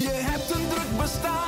[0.00, 1.39] Je hebt een druk bestaan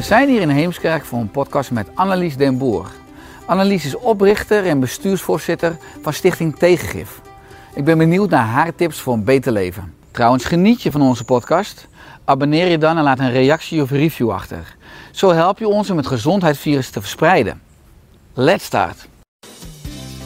[0.00, 2.90] We zijn hier in Heemskerk voor een podcast met Annelies den Boer.
[3.46, 7.20] Annelies is oprichter en bestuursvoorzitter van Stichting Tegengif.
[7.74, 9.94] Ik ben benieuwd naar haar tips voor een beter leven.
[10.10, 11.88] Trouwens, geniet je van onze podcast?
[12.24, 14.76] Abonneer je dan en laat een reactie of review achter.
[15.10, 17.62] Zo help je ons om het gezondheidsvirus te verspreiden.
[18.34, 19.08] Let's start!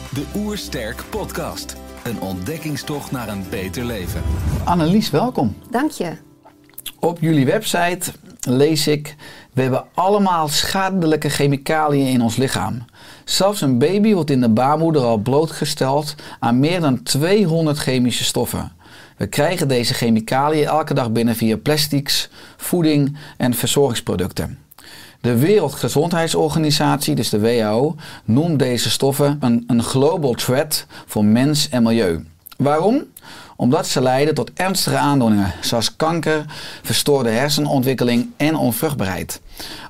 [0.09, 1.75] De Oersterk Podcast.
[2.03, 4.21] Een ontdekkingstocht naar een beter leven.
[4.63, 5.55] Annelies, welkom.
[5.69, 6.17] Dank je.
[6.99, 8.11] Op jullie website
[8.47, 9.15] lees ik:
[9.55, 12.85] We hebben allemaal schadelijke chemicaliën in ons lichaam.
[13.23, 18.71] Zelfs een baby wordt in de baarmoeder al blootgesteld aan meer dan 200 chemische stoffen.
[19.17, 24.57] We krijgen deze chemicaliën elke dag binnen via plastics, voeding en verzorgingsproducten.
[25.21, 27.95] De Wereldgezondheidsorganisatie, dus de WHO,
[28.25, 32.25] noemt deze stoffen een, een global threat voor mens en milieu.
[32.57, 33.03] Waarom?
[33.55, 36.45] Omdat ze leiden tot ernstige aandoeningen zoals kanker,
[36.83, 39.41] verstoorde hersenontwikkeling en onvruchtbaarheid.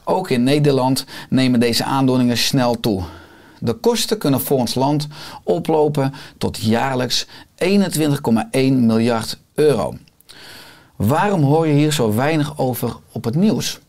[0.03, 3.03] Ook in Nederland nemen deze aandoeningen snel toe.
[3.59, 5.07] De kosten kunnen voor ons land
[5.43, 7.29] oplopen tot jaarlijks 21,1
[8.51, 9.95] miljard euro.
[10.95, 13.79] Waarom hoor je hier zo weinig over op het nieuws?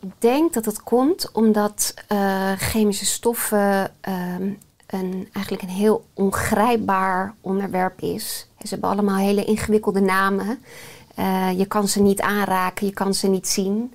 [0.00, 4.50] Ik denk dat het komt omdat eh, chemische stoffen ehm,
[4.86, 8.48] een, eigenlijk een heel ongrijpbaar onderwerp is.
[8.58, 10.58] Ze hebben allemaal hele ingewikkelde namen.
[11.14, 13.94] Eh, je kan ze niet aanraken, je kan ze niet zien.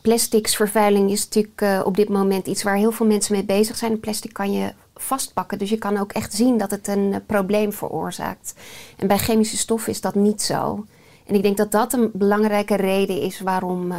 [0.00, 4.00] Plasticsvervuiling is natuurlijk eh, op dit moment iets waar heel veel mensen mee bezig zijn.
[4.00, 7.72] Plastic kan je vastpakken, dus je kan ook echt zien dat het een eh, probleem
[7.72, 8.54] veroorzaakt.
[8.96, 10.86] En bij chemische stoffen is dat niet zo.
[11.26, 13.92] En ik denk dat dat een belangrijke reden is waarom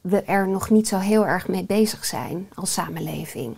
[0.00, 3.56] we er nog niet zo heel erg mee bezig zijn als samenleving.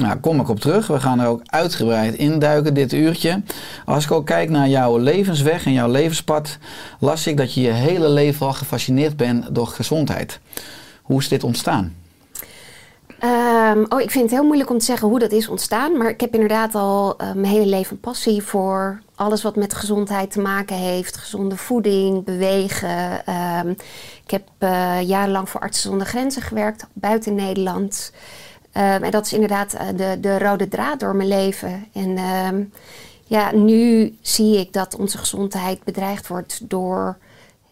[0.00, 0.86] Nou, kom ik op terug.
[0.86, 3.42] We gaan er ook uitgebreid induiken dit uurtje.
[3.84, 6.58] Als ik ook kijk naar jouw levensweg en jouw levenspad,
[6.98, 10.40] las ik dat je je hele leven al gefascineerd bent door gezondheid.
[11.02, 11.94] Hoe is dit ontstaan?
[13.18, 15.96] Ehm, oh, ik vind het heel moeilijk om te zeggen hoe dat is ontstaan.
[15.96, 19.74] Maar ik heb inderdaad al eh, mijn hele leven een passie voor alles wat met
[19.74, 21.16] gezondheid te maken heeft.
[21.16, 23.26] Gezonde voeding, bewegen.
[23.26, 23.70] Ehm,
[24.24, 28.12] ik heb eh, jarenlang voor Artsen zonder Grenzen gewerkt, buiten Nederland.
[28.72, 31.86] Ehm, en dat is inderdaad eh, de, de rode draad door mijn leven.
[31.92, 32.62] En ehm,
[33.24, 37.16] ja, nu zie ik dat onze gezondheid bedreigd wordt door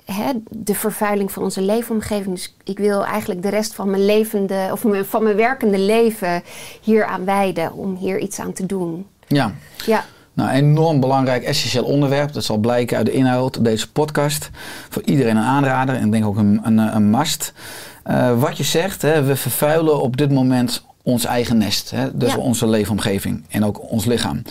[0.05, 2.35] hè, de vervuiling van onze leefomgeving.
[2.35, 6.43] Dus ik wil eigenlijk de rest van mijn levende of van mijn werkende leven
[6.81, 9.07] hier aan wijden om hier iets aan te doen.
[9.27, 9.53] Ja,
[9.87, 10.05] Ja.
[10.33, 12.33] nou, enorm belangrijk, essentieel onderwerp.
[12.33, 14.51] Dat zal blijken uit de inhoud deze podcast.
[14.89, 17.53] Voor iedereen een aanrader en denk ook een, een, een must.
[18.03, 21.91] Eh, wat je zegt, hè, we vervuilen op dit moment ons eigen nest.
[21.91, 22.39] Hè, dus Ja.
[22.39, 24.43] onze leefomgeving en ook ons lichaam.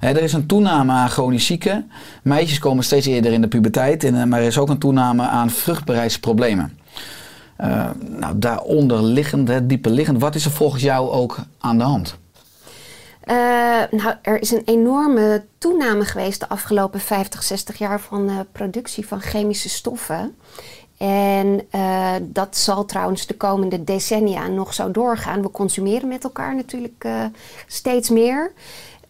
[0.00, 1.90] Hè, er is een toename aan chronisch zieken.
[2.22, 4.04] Meisjes komen steeds eerder in de puberteit.
[4.04, 6.78] En, eh, maar er is ook een toename aan vruchtbaarheidsproblemen.
[7.56, 11.84] Eh, nou, daaronder liggend, hè, dieper liggend, wat is er volgens jou ook aan de
[11.84, 12.16] hand?
[13.20, 13.36] Eh,
[13.90, 19.06] nou, er is een enorme toename geweest de afgelopen 50, 60 jaar van eh, productie
[19.06, 20.36] van chemische stoffen.
[20.96, 25.42] En eh, dat zal trouwens de komende decennia nog zo doorgaan.
[25.42, 27.24] We consumeren met elkaar natuurlijk eh,
[27.66, 28.52] steeds meer.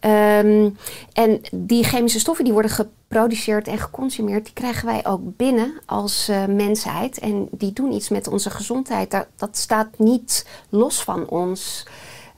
[0.01, 0.71] Ehm,
[1.13, 6.29] en die chemische stoffen die worden geproduceerd en geconsumeerd, die krijgen wij ook binnen als
[6.29, 7.19] eh, mensheid.
[7.19, 9.11] En die doen iets met onze gezondheid.
[9.37, 11.87] Dat, staat niet los van ons.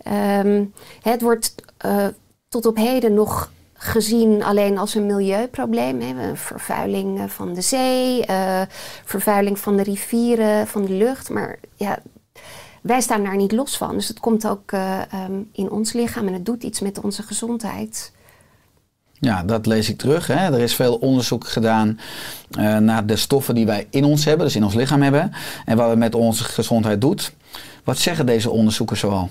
[0.02, 0.64] Ehm,
[1.02, 1.54] het wordt
[2.48, 6.00] tot op heden nog gezien alleen als een milieuprobleem.
[6.00, 6.36] Hè.
[6.36, 8.62] Vervuiling eh, van de zee, eh,
[9.04, 11.30] vervuiling van de rivieren, van de lucht.
[11.30, 11.98] Maar ja,
[12.82, 13.94] wij staan daar niet los van.
[13.94, 17.22] Dus het komt ook eh, ehm, in ons lichaam en het doet iets met onze
[17.22, 18.12] gezondheid.
[19.20, 20.26] Ja, dat lees ik terug.
[20.26, 20.34] Hè.
[20.34, 21.98] Er is veel onderzoek gedaan
[22.80, 25.32] naar de stoffen die wij in ons hebben, dus in ons lichaam hebben,
[25.64, 27.32] en wat het met onze gezondheid doet.
[27.84, 29.30] Wat zeggen deze onderzoekers zoal?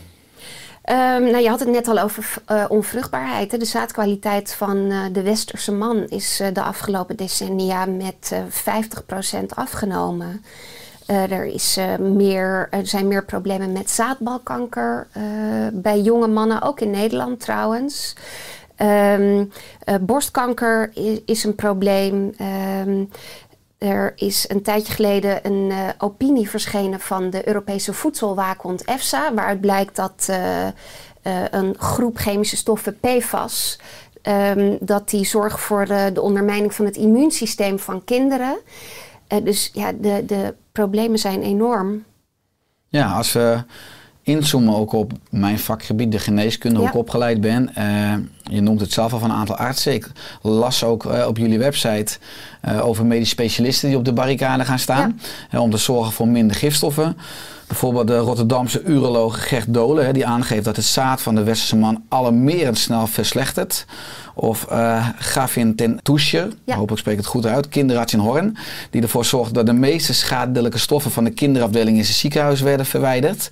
[0.88, 3.60] Ehm, nou, je had het net al over uh, onvruchtbaarheid.
[3.60, 8.36] De zaadkwaliteit van uh, de westerse man is uh, de afgelopen decennia met
[9.42, 10.44] 50% afgenomen.
[11.06, 15.08] er, is, meer, er zijn meer problemen met zaadbalkanker
[15.74, 18.16] bij jonge mannen, ook in Nederland trouwens.
[18.82, 19.52] Um,
[20.02, 22.34] borstkanker is, is, een probleem.
[22.88, 23.10] Um,
[23.78, 29.62] er is een tijdje geleden een uh, opinie verschenen van de Europese voedselwaakhond EFSA, waaruit
[29.62, 30.72] blijkt dat uh, uh,
[31.52, 33.80] een groep chemische stoffen PFAS,
[34.24, 38.58] um, dat die zorgen voor de ondermijning van het immuunsysteem van kinderen.
[39.44, 42.04] dus ja, de, de problemen zijn enorm.
[42.88, 43.64] Ja, als we
[44.28, 47.70] inzoomen ook op mijn vakgebied, de geneeskunde, hoe ik opgeleid ben.
[47.78, 48.14] Uh,
[48.44, 49.94] je noemt het zelf al van een aantal artsen.
[49.94, 52.18] Ik las ook uh, op jullie website
[52.66, 55.20] uh, over medische specialisten die op de barricade gaan staan.
[55.52, 57.18] Om te zorgen voor minder gifstoffen.
[57.68, 62.04] Bijvoorbeeld de Rotterdamse uroloog Gert Dolen, die aangeeft dat het zaad van de westerse man
[62.10, 63.86] alarmerend snel verslechtert.
[64.36, 66.76] Of uh, Gavin ten Toesje, ja.
[66.76, 68.58] hopelijk spreek ik het goed uit, kinderarts in Horn,
[68.90, 72.86] die ervoor zorgt dat de meeste schadelijke stoffen van de kinderafdeling in zijn ziekenhuis werden
[72.86, 73.50] verwijderd.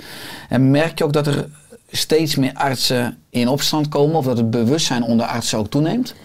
[0.50, 1.50] En merk je ook dat er
[1.92, 6.16] steeds meer artsen in opstand komen of dat het bewustzijn onder artsen ook toeneemt?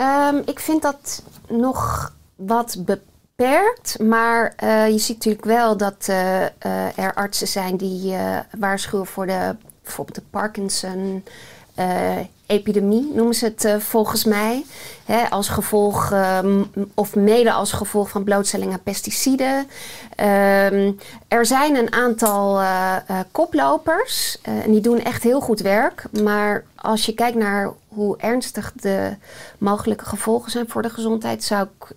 [0.00, 3.04] Um, ik vind dat nog wat beperkt,
[4.02, 8.14] maar uh, je ziet natuurlijk wel dat uh, uh, er artsen zijn die
[8.58, 11.24] waarschuwen voor de, bijvoorbeeld de Parkinson
[12.46, 14.64] epidemie, noemen ze het volgens mij.
[15.04, 19.56] Hè, als gevolg, um, of mede als gevolg van blootstelling aan pesticiden.
[19.56, 20.98] Um,
[21.28, 22.60] er zijn een aantal
[23.30, 26.04] koplopers en die doen echt heel goed werk.
[26.22, 29.16] Maar als je kijkt naar hoe ernstig de
[29.58, 31.94] mogelijke gevolgen zijn voor de gezondheid, zou ik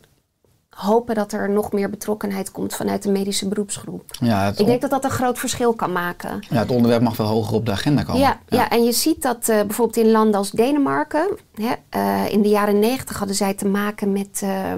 [0.79, 4.03] hopen dat er nog meer betrokkenheid komt vanuit de medische beroepsgroep.
[4.19, 6.45] Ja, ik denk dat dat een groot verschil kan maken.
[6.49, 8.21] Ja, het onderwerp mag wel hoger op de agenda komen.
[8.21, 8.57] Ja, ja.
[8.57, 12.49] ja en je ziet dat uh, bijvoorbeeld in landen als Denemarken, hè, uh, in de
[12.49, 14.73] jaren negentig hadden zij te maken met uh,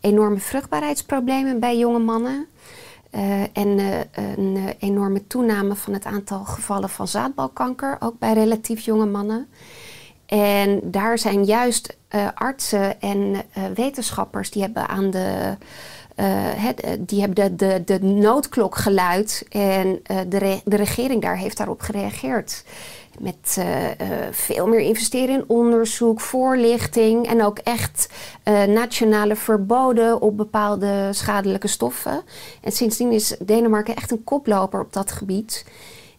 [0.00, 2.46] enorme vruchtbaarheidsproblemen bij jonge mannen.
[3.10, 3.78] Uh, en
[4.14, 9.48] een enorme toename van het aantal gevallen van zaadbalkanker, ook bij relatief jonge mannen.
[10.26, 15.56] En daar zijn juist uh, artsen en uh, wetenschappers die hebben aan de.
[16.20, 16.68] Uh,
[16.98, 22.64] die hebben de, de, de noodklok geluid en de, de regering daar heeft daarop gereageerd.
[23.18, 23.58] Met
[24.30, 28.08] veel meer investeren in onderzoek, voorlichting en ook echt
[28.66, 32.22] nationale verboden op bepaalde schadelijke stoffen.
[32.60, 35.64] En sindsdien is Denemarken echt een koploper op dat gebied.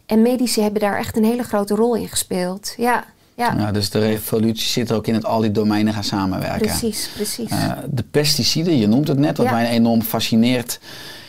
[0.06, 2.74] En medici hebben daar echt een hele grote rol in gespeeld.
[2.78, 3.06] Ja.
[3.38, 3.72] Ja.
[3.72, 6.68] dus de revolutie zit ook in het al die domeinen gaan samenwerken.
[6.68, 7.52] Precies, precies.
[7.52, 9.52] Uh, de pesticiden, je noemt het net, wat ja.
[9.52, 10.80] mij enorm fascineert,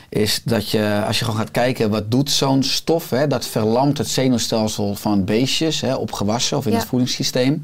[0.09, 3.11] is dat je, als je gewoon gaat kijken, wat doet zo'n stof?
[3.11, 6.79] Hè, dat verlamt het zenuwstelsel van beestjes hè, op gewassen of in ja.
[6.79, 7.63] het voedingssysteem.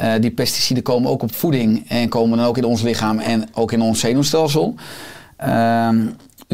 [0.00, 3.48] Uh, die pesticiden komen ook op voeding en komen dan ook in ons lichaam en
[3.52, 4.74] ook in ons zenuwstelsel.
[5.44, 5.88] Uh,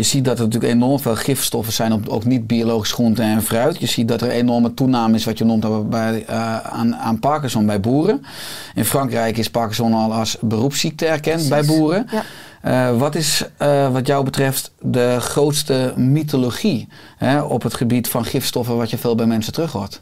[0.00, 3.80] je ziet dat er natuurlijk enorm veel gifstoffen zijn op ook niet-biologisch groente en fruit.
[3.80, 7.18] Je ziet dat er een enorme toename is, wat je noemt, bij, uh, aan, aan,
[7.18, 8.24] Parkinson bij boeren.
[8.74, 12.06] In Frankrijk is Parkinson al als beroepsziekte erkend bij boeren.
[12.10, 12.22] Ja.
[12.92, 18.24] Uh, wat is uh, wat jou betreft de grootste mythologie hè, op het gebied van
[18.24, 20.00] gifstoffen wat je veel bij mensen terug hoort?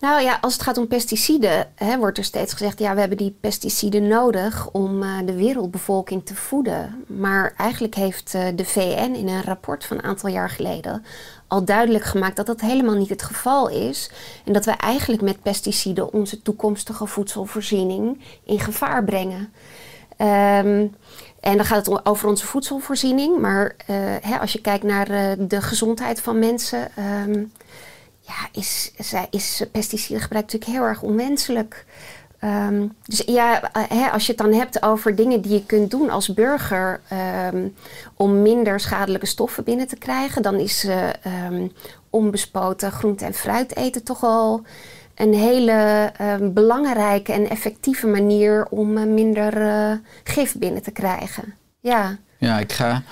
[0.00, 3.18] Nou ja, als het gaat om pesticiden, hè, wordt er steeds gezegd: ja, we hebben
[3.18, 7.04] die pesticiden nodig om uh, de wereldbevolking te voeden.
[7.06, 11.04] Maar eigenlijk heeft uh, de VN in een rapport van een aantal jaar geleden
[11.48, 14.10] al duidelijk gemaakt dat dat helemaal niet het geval is.
[14.44, 19.52] En dat we eigenlijk met pesticiden onze toekomstige voedselvoorziening in gevaar brengen.
[20.20, 20.94] Um,
[21.40, 23.40] en dan gaat het over onze voedselvoorziening.
[23.40, 26.88] Maar uh, hè, als je kijkt naar de gezondheid van mensen.
[27.26, 27.52] Um,
[28.28, 28.92] ja, is,
[29.30, 31.84] is pesticidengebruik natuurlijk heel erg onwenselijk.
[32.44, 36.10] Um, dus ja, hè, als je het dan hebt over dingen die je kunt doen
[36.10, 37.00] als burger
[37.52, 37.74] um,
[38.14, 41.08] om minder schadelijke stoffen binnen te krijgen, dan is uh,
[41.50, 41.72] um,
[42.10, 44.62] onbespoten groente en fruit eten toch al
[45.14, 46.12] een hele
[46.52, 51.54] belangrijke en effectieve manier om minder gif binnen te krijgen.
[51.80, 52.16] Ja.
[52.36, 53.02] Ja, ik ga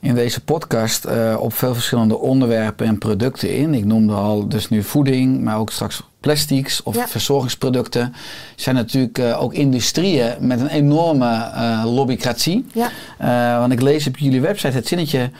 [0.00, 3.74] in deze podcast uh, op veel verschillende onderwerpen en producten in.
[3.74, 7.08] Ik noemde al dus nu voeding, maar ook straks plastics of ja.
[7.08, 8.14] verzorgingsproducten.
[8.56, 12.66] zijn natuurlijk uh, ook industrieën met een enorme uh, lobbycratie.
[12.72, 13.58] Ja.
[13.58, 15.30] want ik lees op jullie website het zinnetje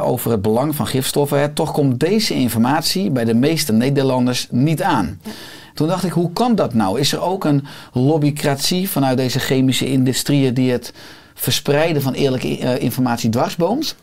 [0.00, 1.40] over het belang van gifstoffen.
[1.40, 1.48] Hè.
[1.48, 5.20] Toch komt deze informatie bij de meeste Nederlanders niet aan.
[5.22, 5.30] Ja.
[5.74, 7.00] Toen dacht ik, hoe kan dat nou?
[7.00, 10.92] Is er ook een lobbycratie vanuit deze chemische industrieën die het
[11.34, 13.96] verspreiden van eerlijke uh, informatie dwarsboomt?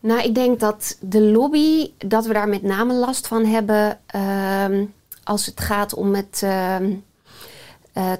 [0.00, 4.84] Nou, ik denk dat de lobby, dat we daar met name last van hebben ehm,
[5.24, 6.40] als het gaat om het.
[6.44, 6.92] ehm,
[7.92, 8.12] eh,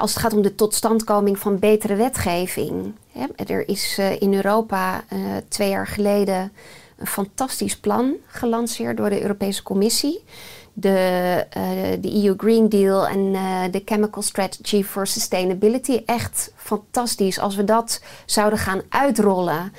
[0.00, 2.94] als het gaat om de totstandkoming van betere wetgeving.
[3.36, 5.18] Er is eh, in Europa eh,
[5.48, 6.52] twee jaar geleden
[6.96, 10.24] een fantastisch plan gelanceerd door de Europese Commissie.
[10.72, 11.62] De, eh,
[12.00, 16.02] de EU Green Deal en eh, de Chemical Strategy for Sustainability.
[16.06, 17.38] Echt fantastisch.
[17.38, 19.72] Als we dat zouden gaan uitrollen,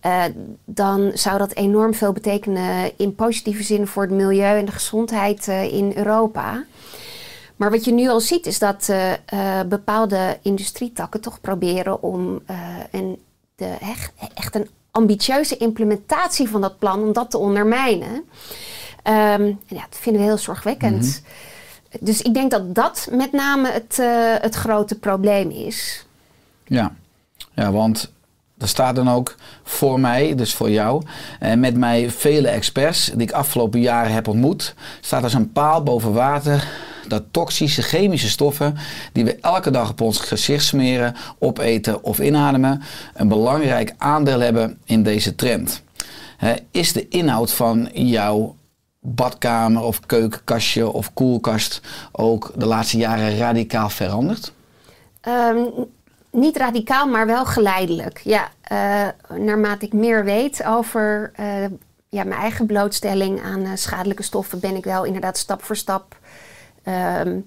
[0.00, 0.24] eh,
[0.64, 5.46] dan zou dat enorm veel betekenen in positieve zin voor het milieu en de gezondheid
[5.46, 6.64] in Europa.
[7.56, 8.92] Maar wat je nu al ziet is dat
[9.68, 12.42] bepaalde industrietakken toch proberen om
[12.90, 13.22] een,
[13.56, 13.76] de,
[14.34, 18.24] echt een ambitieuze implementatie van dat plan, om dat te ondermijnen.
[19.04, 21.22] Ehm, en ja, dat vinden we heel zorgwekkend.
[22.00, 26.06] Dus ik denk dat dat met name het, eh, het grote probleem is.
[26.66, 26.94] Ja.
[27.54, 28.12] ja, want
[28.58, 31.02] er staat dan ook voor mij, dus voor jou,
[31.40, 35.82] en met mij vele experts die ik afgelopen jaren heb ontmoet, staat als een paal
[35.82, 36.68] boven water
[37.08, 38.76] dat toxische chemische stoffen
[39.12, 42.82] die we elke dag op ons gezicht smeren, opeten of inademen,
[43.14, 45.82] een belangrijk aandeel hebben in deze trend.
[46.70, 48.56] Is de inhoud van jouw
[49.06, 51.80] badkamer of keukenkastje of koelkast
[52.12, 54.52] ook de laatste jaren radicaal veranderd?
[55.20, 55.64] Ehm,
[56.30, 58.20] niet radicaal, maar wel geleidelijk.
[58.24, 59.08] Ja, eh,
[59.38, 61.64] naarmate ik meer weet over eh,
[62.08, 66.16] ja, mijn eigen blootstelling aan eh, schadelijke stoffen, ben ik wel inderdaad stap voor stap
[66.82, 67.40] ehm,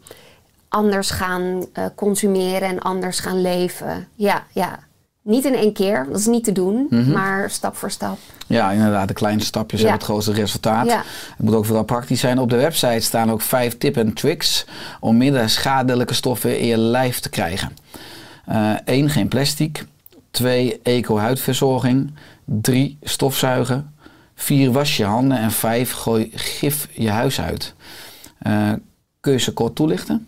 [0.67, 4.07] anders gaan consumeren en anders gaan leven.
[4.15, 4.86] Ja, ja.
[5.27, 8.17] Niet in één keer, dat is niet te doen, maar stap voor stap.
[8.47, 9.87] Ja, inderdaad, de kleine stapjes Ja.
[9.87, 10.85] hebben het grootste resultaat.
[10.85, 10.97] Ja.
[11.37, 12.39] Het moet ook vooral praktisch zijn.
[12.39, 14.65] Op de website staan ook vijf tips en tricks
[14.99, 17.71] om minder schadelijke stoffen in je lijf te krijgen.
[18.85, 19.85] Eén, geen plastic.
[20.31, 22.11] Twee, eco-huidverzorging.
[22.45, 23.93] Drie, stofzuigen.
[24.35, 25.37] Vier, was je handen.
[25.37, 27.73] En vijf, gooi gif je huis uit.
[28.39, 28.71] Eh,
[29.19, 30.27] kun je ze kort toelichten?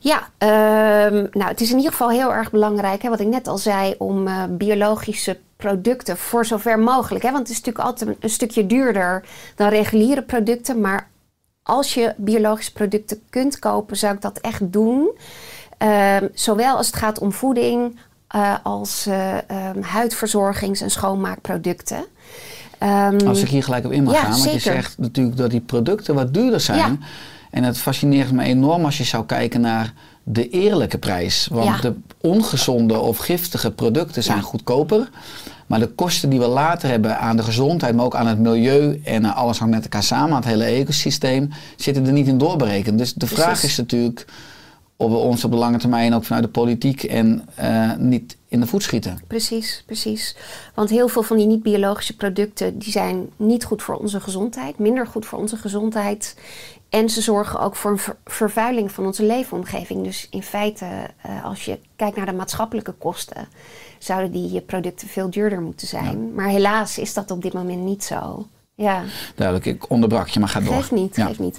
[0.00, 3.48] Ja, ehm, nou, het is in ieder geval heel erg belangrijk, hè, wat ik net
[3.48, 7.24] al zei, om eh, biologische producten voor zover mogelijk.
[7.24, 9.24] Hè, want het is natuurlijk altijd een, stukje duurder
[9.54, 10.80] dan reguliere producten.
[10.80, 11.08] Maar
[11.62, 15.10] als je biologische producten kunt kopen, zou ik dat echt doen.
[15.78, 22.04] Ehm, zowel als het gaat om voeding eh, als eh, ehm, huidverzorgings- en schoonmaakproducten.
[23.26, 24.30] Als ik hier gelijk op in mag Ja, gaan.
[24.30, 26.78] Want je zegt natuurlijk dat die producten wat duurder zijn.
[26.78, 27.06] Ja.
[27.50, 31.48] En het fascineert me enorm als je zou kijken naar de eerlijke prijs.
[31.50, 31.80] Want Ja.
[31.80, 34.42] de ongezonde of giftige producten zijn Ja.
[34.44, 35.10] goedkoper.
[35.66, 39.00] Maar de kosten die we later hebben aan de gezondheid, maar ook aan het milieu
[39.04, 42.98] en alles hangt met elkaar samen, aan het hele ecosysteem, zitten er niet in doorberekend.
[42.98, 44.26] Dus de vraag is natuurlijk
[44.96, 48.60] of we ons op de lange termijn ook vanuit de politiek en eh, niet in
[48.60, 49.18] de voet schieten.
[49.26, 50.36] Precies, precies.
[50.74, 55.06] Want heel veel van die niet-biologische producten die zijn niet goed voor onze gezondheid, minder
[55.06, 56.36] goed voor onze gezondheid.
[56.88, 60.04] En ze zorgen ook voor een ver- vervuiling van onze leefomgeving.
[60.04, 60.86] Dus in feite,
[61.22, 63.48] eh, als je kijkt naar de maatschappelijke kosten,
[63.98, 66.34] zouden die eh, producten veel duurder moeten zijn.
[66.34, 68.46] Maar helaas is dat op dit moment niet zo.
[68.74, 69.02] Ja.
[69.34, 70.74] Duidelijk, ik onderbrak je, maar ga door.
[70.74, 71.26] Geeft niet, Ja.
[71.26, 71.58] geeft niet.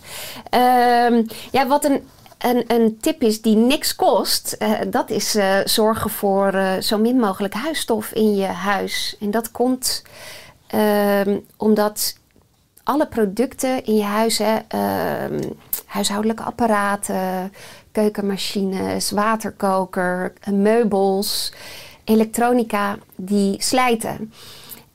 [0.50, 2.08] Ehm, ja, wat een,
[2.38, 7.54] een, een tip is die niks kost, eh, dat is zorgen voor zo min mogelijk
[7.54, 9.16] huisstof in je huis.
[9.20, 10.04] En dat komt
[10.68, 12.18] ehm, omdat
[12.90, 15.42] alle producten in je huis, hè, ehm,
[15.86, 17.54] huishoudelijke apparaten,
[17.92, 21.54] keukenmachines, waterkoker, eh, meubels,
[22.04, 24.34] elektronica, die slijten.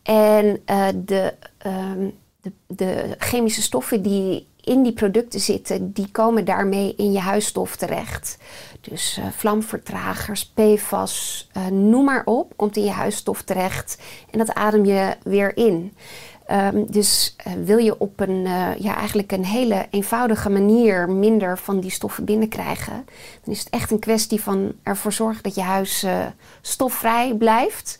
[0.02, 2.08] En eh, de, ehm,
[2.40, 7.76] de, de chemische stoffen die in die producten zitten, die komen daarmee in je huisstof
[7.76, 8.38] terecht.
[8.80, 13.98] Dus eh, vlamvertragers, PFAS, noem maar op, komt in je huisstof terecht.
[14.30, 15.96] En dat adem je weer in.
[16.44, 21.58] Ehm, dus eh, wil je op een, eh, ja, eigenlijk een hele eenvoudige manier minder
[21.58, 23.06] van die stoffen binnenkrijgen,
[23.44, 26.26] dan is het echt een kwestie van ervoor zorgen dat je huis eh,
[26.60, 27.98] stofvrij blijft.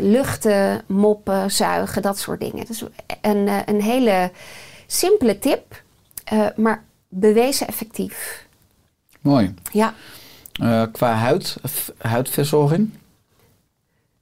[0.00, 2.66] Luchten, moppen, zuigen, dat soort dingen.
[2.66, 2.84] Dus
[3.20, 4.30] een, een hele
[4.86, 5.82] simpele tip,
[6.56, 8.46] maar bewezen effectief.
[9.20, 9.54] Mooi.
[9.72, 9.94] Ja,
[10.92, 11.56] qua huid,
[11.98, 12.90] huidverzorging.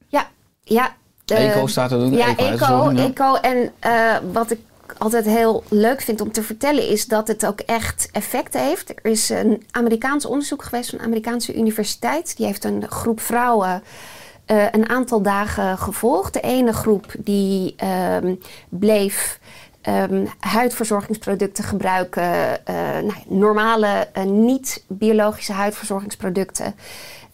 [0.09, 0.29] ja,
[0.63, 0.97] ja.
[1.25, 2.13] Eco staat er ook.
[2.13, 3.05] Ja, eco, eco-huidverzorging, ja.
[3.05, 3.35] eco.
[3.35, 4.59] En eh, wat ik
[4.99, 8.91] altijd heel leuk vind om te vertellen is dat het ook echt effect heeft.
[8.91, 12.37] Er is een Amerikaans onderzoek geweest van een Amerikaanse universiteit.
[12.37, 13.83] Die heeft een groep vrouwen
[14.45, 16.33] eh, een aantal dagen gevolgd.
[16.33, 18.35] De ene groep die ehm,
[18.69, 19.39] bleef
[19.81, 22.23] ehm, huidverzorgingsproducten gebruiken.
[22.67, 26.75] eh, nou, normale, niet-biologische huidverzorgingsproducten.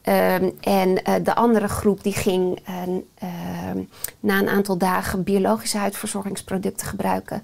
[0.08, 2.74] Ehm, en eh, de andere groep die ging eh,
[3.18, 3.78] ehm,
[4.20, 7.42] na een aantal dagen biologische huidverzorgingsproducten gebruiken.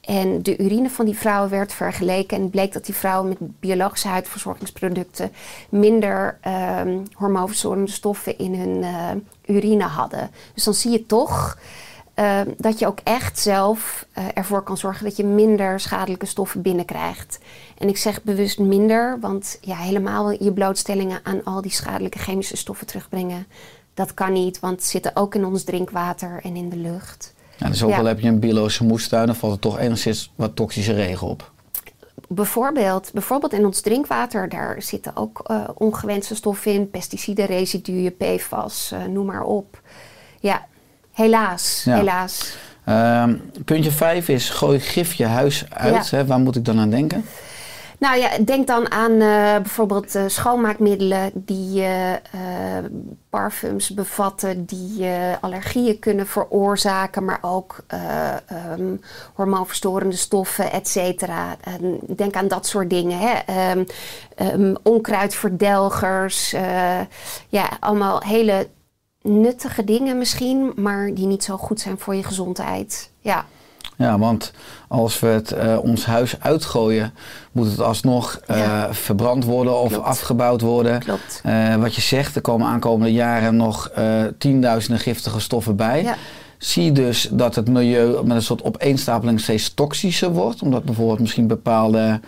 [0.00, 4.08] En de urine van die vrouwen werd vergeleken en bleek dat die vrouwen met biologische
[4.08, 5.32] huidverzorgingsproducten
[5.68, 10.30] minder ehm hormoonverstorende stoffen in hun eh, urine hadden.
[10.54, 11.58] Dus dan zie je toch
[12.14, 16.62] eh, dat je ook echt zelf eh, ervoor kan zorgen dat je minder schadelijke stoffen
[16.62, 17.38] binnenkrijgt.
[17.78, 22.56] En ik zeg bewust minder, want ja, helemaal je blootstellingen aan al die schadelijke chemische
[22.56, 23.46] stoffen terugbrengen,
[23.94, 27.34] dat kan niet, want ze zitten ook in ons drinkwater en in de lucht.
[27.56, 27.98] Ja, dus ook Ja.
[27.98, 31.50] al heb je een biologische moestuin, dan valt er toch enigszins wat toxische regen op.
[32.28, 38.92] Bijvoorbeeld, bijvoorbeeld in ons drinkwater, daar zitten ook eh, ongewenste stoffen in, pesticiden, residuen, PFAS,
[38.92, 39.80] eh, noem maar op.
[40.40, 40.66] Ja,
[41.12, 41.96] helaas, Ja.
[41.96, 42.56] helaas.
[42.84, 46.08] Ehm, puntje 5 is gooi gif je huis uit.
[46.08, 46.16] Ja.
[46.16, 46.26] Hè?
[46.26, 47.24] Waar moet ik dan aan denken?
[48.00, 52.14] Nou ja, denk dan aan eh, bijvoorbeeld eh, schoonmaakmiddelen die eh,
[53.30, 55.06] parfums bevatten, die
[55.40, 58.96] allergieën kunnen veroorzaken, maar ook ehm,
[59.34, 61.56] hormoonverstorende stoffen, et cetera.
[61.60, 63.18] En denk aan dat soort dingen.
[63.18, 63.32] Hè?
[64.36, 66.50] Ehm, onkruidverdelgers,
[67.48, 68.68] ja, allemaal hele
[69.22, 73.10] nuttige dingen misschien, maar die niet zo goed zijn voor je gezondheid.
[73.20, 73.44] Ja.
[73.96, 74.52] Ja, want
[74.88, 77.12] als we het, eh, ons huis uitgooien,
[77.52, 78.94] moet het alsnog eh, Ja.
[78.94, 80.04] verbrand worden of Klopt.
[80.06, 80.98] afgebouwd worden.
[81.00, 81.40] Klopt.
[81.44, 83.90] Eh, wat je zegt, er komen aankomende jaren nog
[84.38, 86.02] tienduizenden giftige stoffen bij.
[86.02, 86.14] Ja.
[86.58, 91.18] Zie je dus dat het milieu met een soort opeenstapeling steeds toxischer wordt, omdat bijvoorbeeld
[91.20, 92.20] misschien bepaalde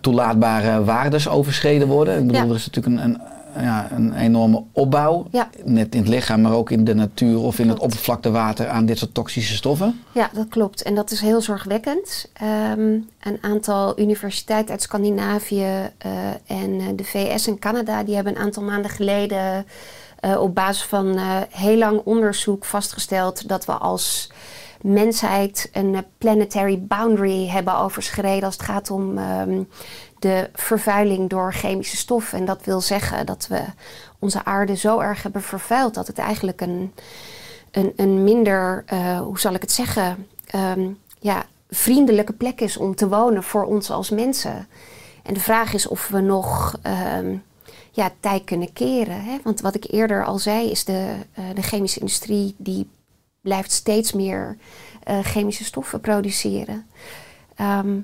[0.00, 2.18] toelaatbare waardes overschreden worden.
[2.18, 2.48] Ik bedoel, Ja.
[2.48, 3.20] er is natuurlijk een, een,
[3.60, 5.48] ja, een enorme opbouw, Ja.
[5.64, 8.98] net in het lichaam, maar ook in de natuur of in het oppervlaktewater aan dit
[8.98, 10.00] soort toxische stoffen.
[10.12, 10.82] Ja, dat klopt.
[10.82, 12.30] En dat is heel zorgwekkend.
[12.32, 18.02] Ehm, een aantal universiteiten uit Scandinavië eh, en eh, de VS en Canada...
[18.02, 19.66] die hebben een aantal maanden geleden
[20.20, 21.18] eh, op basis van
[21.50, 23.48] heel lang onderzoek vastgesteld...
[23.48, 24.30] dat we als
[24.80, 28.44] mensheid een planetary boundary hebben overschreden...
[28.44, 29.62] als het gaat om ehm,
[30.18, 32.38] de vervuiling door chemische stoffen.
[32.38, 33.60] En dat wil zeggen dat we
[34.18, 35.94] onze aarde zo erg hebben vervuild...
[35.94, 36.92] dat het eigenlijk een
[37.76, 40.88] een, een minder, eh, hoe zal ik het zeggen, ehm,
[41.20, 44.68] ja, vriendelijke plek is om te wonen voor ons als mensen.
[45.22, 47.36] En de vraag is of we nog ehm,
[47.90, 49.24] ja, tij kunnen keren.
[49.24, 49.38] Hè?
[49.42, 52.88] Want wat ik eerder al zei, is de, eh, de chemische industrie die
[53.40, 54.56] blijft steeds meer
[55.02, 56.86] eh, chemische stoffen produceren.
[57.54, 57.98] Ehm,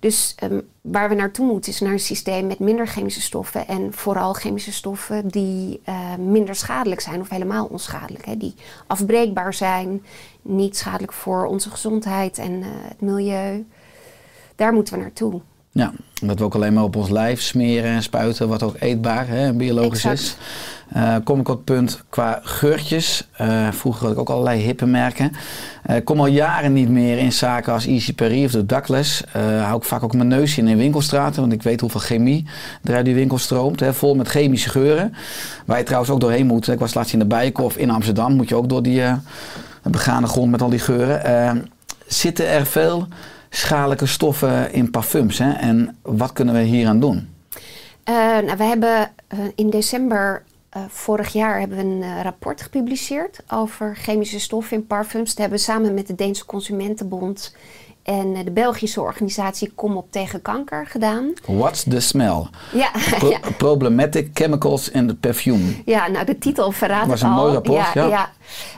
[0.00, 3.92] dus ehm, waar we naartoe moeten is naar een systeem met minder chemische stoffen en
[3.92, 8.24] vooral chemische stoffen die eh, minder schadelijk zijn of helemaal onschadelijk.
[8.24, 8.54] Hè, die
[8.86, 10.02] afbreekbaar zijn,
[10.42, 13.66] niet schadelijk voor onze gezondheid en eh, het milieu.
[14.56, 15.40] Daar moeten we naartoe.
[15.72, 19.28] Ja, dat we ook alleen maar op ons lijf smeren en spuiten, wat ook eetbaar
[19.28, 20.20] en biologisch Exact.
[20.20, 20.36] is.
[20.92, 23.28] Eh, kom ik op het punt qua geurtjes.
[23.32, 25.32] Eh, vroeger had ik ook allerlei hippe merken.
[25.86, 29.24] Ik kom al jaren niet meer in zaken als Easy Paris of de Douglas.
[29.62, 32.46] Hou ik vaak ook mijn neus in in winkelstraten, want ik weet hoeveel chemie
[32.84, 33.80] er uit die winkel stroomt.
[33.80, 35.14] Hè, vol met chemische geuren.
[35.66, 36.68] Waar je trouwens ook doorheen moet.
[36.68, 38.34] Ik was laatst in de Bijenkorf in Amsterdam.
[38.34, 39.02] Moet je ook door die
[39.82, 41.70] begane grond met al die geuren.
[42.06, 43.08] Zitten er veel
[43.50, 45.38] schadelijke stoffen in parfums?
[45.38, 45.52] Hè?
[45.52, 47.28] En wat kunnen we hier aan doen?
[48.04, 49.10] Nou, we hebben
[49.54, 54.86] in december eh, vorig jaar hebben we een eh, rapport gepubliceerd over chemische stoffen in
[54.86, 55.28] parfums.
[55.28, 57.56] Dat hebben we samen met de Deense Consumentenbond
[58.02, 61.32] en eh, de Belgische organisatie Kom op tegen kanker gedaan.
[61.46, 62.46] What's the smell?
[62.72, 63.38] Ja, Pro- ja.
[63.56, 65.82] Problematic chemicals in the perfume.
[65.84, 67.40] Ja, nou de titel verraadt Was het een al.
[67.42, 68.06] mooi rapport, ja.
[68.06, 68.30] Ja,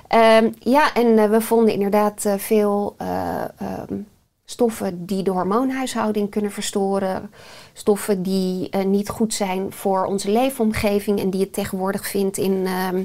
[0.09, 3.09] Ehm, ja en eh, we vonden inderdaad veel eh,
[3.59, 3.95] ehm,
[4.53, 7.31] stoffen die de hormoonhuishouding kunnen verstoren.
[7.73, 12.67] Stoffen die eh, niet goed zijn voor onze leefomgeving en die je tegenwoordig vindt in,
[12.67, 13.03] ehm,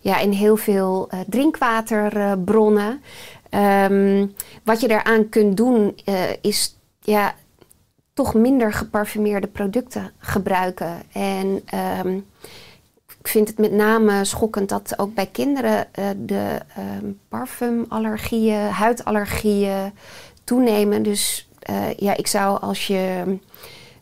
[0.00, 3.02] ja, in heel veel eh, drinkwaterbronnen.
[3.50, 4.26] Ehm,
[4.64, 7.34] wat je daaraan kunt doen eh, is ja,
[8.12, 11.02] toch minder geparfumeerde producten gebruiken.
[11.12, 12.16] En ehm,
[13.20, 15.86] ik vind het met name schokkend dat ook bij kinderen
[16.26, 16.60] de
[17.28, 19.92] parfumallergieën, huidallergieën
[20.48, 21.02] toenemen.
[21.02, 23.24] Dus eh, ja, ik zou als je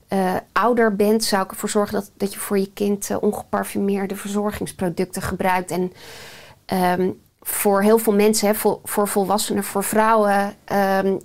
[0.09, 4.17] eh, ouder bent, zou ik ervoor zorgen dat, dat je voor je kind eh, ongeparfumeerde
[4.17, 5.71] verzorgingsproducten gebruikt.
[5.71, 5.93] En
[6.65, 11.17] ehm, voor heel veel mensen, hè, voor, voor volwassenen, voor vrouwen, ehm,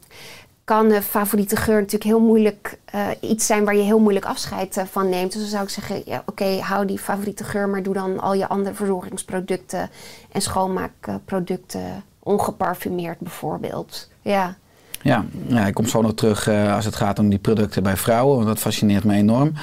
[0.64, 2.80] kan favoriete geur natuurlijk heel moeilijk
[3.20, 5.32] iets zijn waar je heel moeilijk afscheid van neemt.
[5.32, 8.34] Dus dan zou ik zeggen, ja, oké, hou die favoriete geur, maar doe dan al
[8.34, 9.90] je andere verzorgingsproducten
[10.32, 14.10] en schoonmaakproducten ongeparfumeerd bijvoorbeeld.
[14.22, 14.58] Ja,
[15.04, 17.98] Ja, ja, ik kom zo nog terug eh, als het gaat om die producten bij
[17.98, 19.54] vrouwen, want dat fascineert me enorm.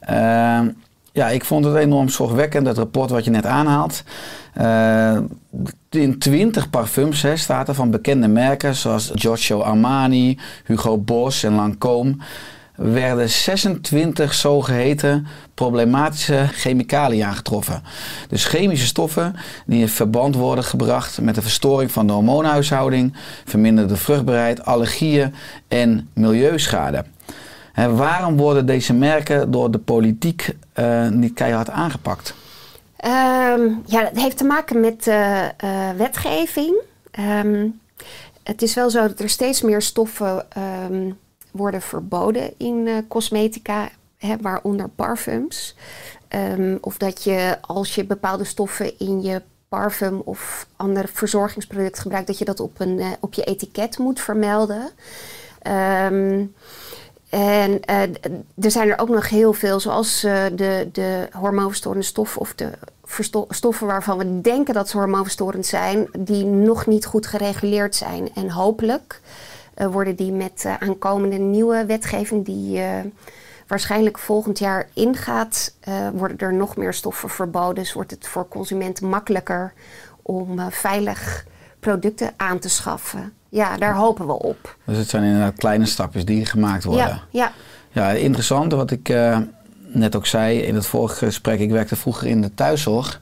[0.00, 0.60] Eh,
[1.12, 4.02] ja, ik vond het enorm zorgwekkend, het rapport wat je net aanhaalt.
[4.52, 5.18] Eh,
[5.90, 11.52] in 20 parfums hè, staat er van bekende merken zoals Giorgio Armani, Hugo Boss en
[11.52, 12.22] Lancôme
[12.76, 17.82] werden 26 zogeheten problematische chemicaliën aangetroffen.
[18.28, 19.34] Dus chemische stoffen
[19.66, 25.34] die in verband worden gebracht met de verstoring van de hormoonhuishouding, verminderde vruchtbaarheid, allergieën
[25.68, 27.04] en milieuschade.
[27.74, 32.34] Waarom worden deze merken door de politiek eh, niet keihard aangepakt?
[32.96, 35.46] Ehm, ja, dat heeft te maken met uh,
[35.96, 36.74] wetgeving.
[37.10, 37.66] Ehm,
[38.42, 41.10] het is wel zo dat er steeds meer stoffen ehm,
[41.56, 45.76] worden verboden in cosmetica, hè, waaronder parfums.
[46.80, 52.38] of dat je als je bepaalde stoffen in je parfum of ander verzorgingsproduct gebruikt, dat
[52.38, 54.90] je dat op, een, op je etiket moet vermelden.
[56.12, 56.54] Um,
[57.28, 58.02] en uh,
[58.60, 62.70] er zijn er ook nog heel veel, zoals de, de hormoonverstorende stoffen of de
[63.48, 68.28] stoffen waarvan we denken dat ze hormoonverstorend zijn, die nog niet goed gereguleerd zijn.
[68.34, 69.20] En hopelijk
[69.76, 72.80] uh, worden die met aankomende nieuwe wetgeving, die
[73.66, 75.74] waarschijnlijk volgend jaar ingaat,
[76.12, 77.74] worden er nog meer stoffen verboden.
[77.74, 79.72] Dus wordt het voor consumenten makkelijker
[80.22, 81.46] om veilig
[81.80, 84.76] producten aan te schaffen ja, daar hopen we op.
[84.84, 87.06] Dus het zijn inderdaad kleine stapjes die gemaakt worden.
[87.06, 87.52] Ja, ja.
[87.90, 89.08] ja interessant wat ik
[89.96, 91.60] net ook zei in het vorige gesprek.
[91.60, 93.20] Ik werkte vroeger in de thuiszorg.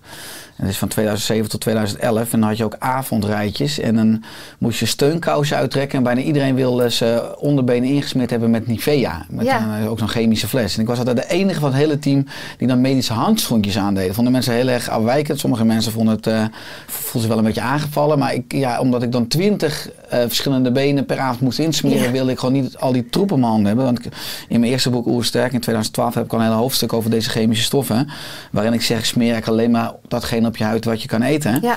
[0.57, 2.33] En dat is van 2007 tot 2011.
[2.33, 3.79] En dan had je ook avondrijtjes.
[3.79, 4.23] En dan
[4.59, 5.99] moest je steunkousen uittrekken.
[5.99, 9.27] En bijna iedereen wilde ze onderbenen ingesmeerd hebben met Nivea.
[9.29, 9.79] Met Ja.
[9.81, 10.75] een- ook zo'n chemische fles.
[10.75, 12.27] En ik was altijd de enige van het hele team
[12.59, 14.15] die dan medische handschoentjes aandeden.
[14.15, 15.39] Vonden mensen heel erg afwijkend.
[15.41, 16.45] Sommige mensen vonden het, eh
[16.87, 18.19] voelden zich wel een beetje aangevallen.
[18.19, 22.11] Maar ik, ja, omdat ik dan twintig eh, verschillende benen per avond moest insmeren, Ja.
[22.11, 23.85] wilde ik gewoon niet al die troep op mijn handen hebben.
[23.85, 24.01] Want
[24.49, 27.31] in mijn eerste boek Oersterk in 2012 heb ik al een hele hoofdstuk over deze
[27.31, 28.09] chemische stoffen.
[28.51, 31.61] Waarin ik zeg, smeer ik alleen maar datgene op je huid wat je kan eten.
[31.63, 31.77] Ja.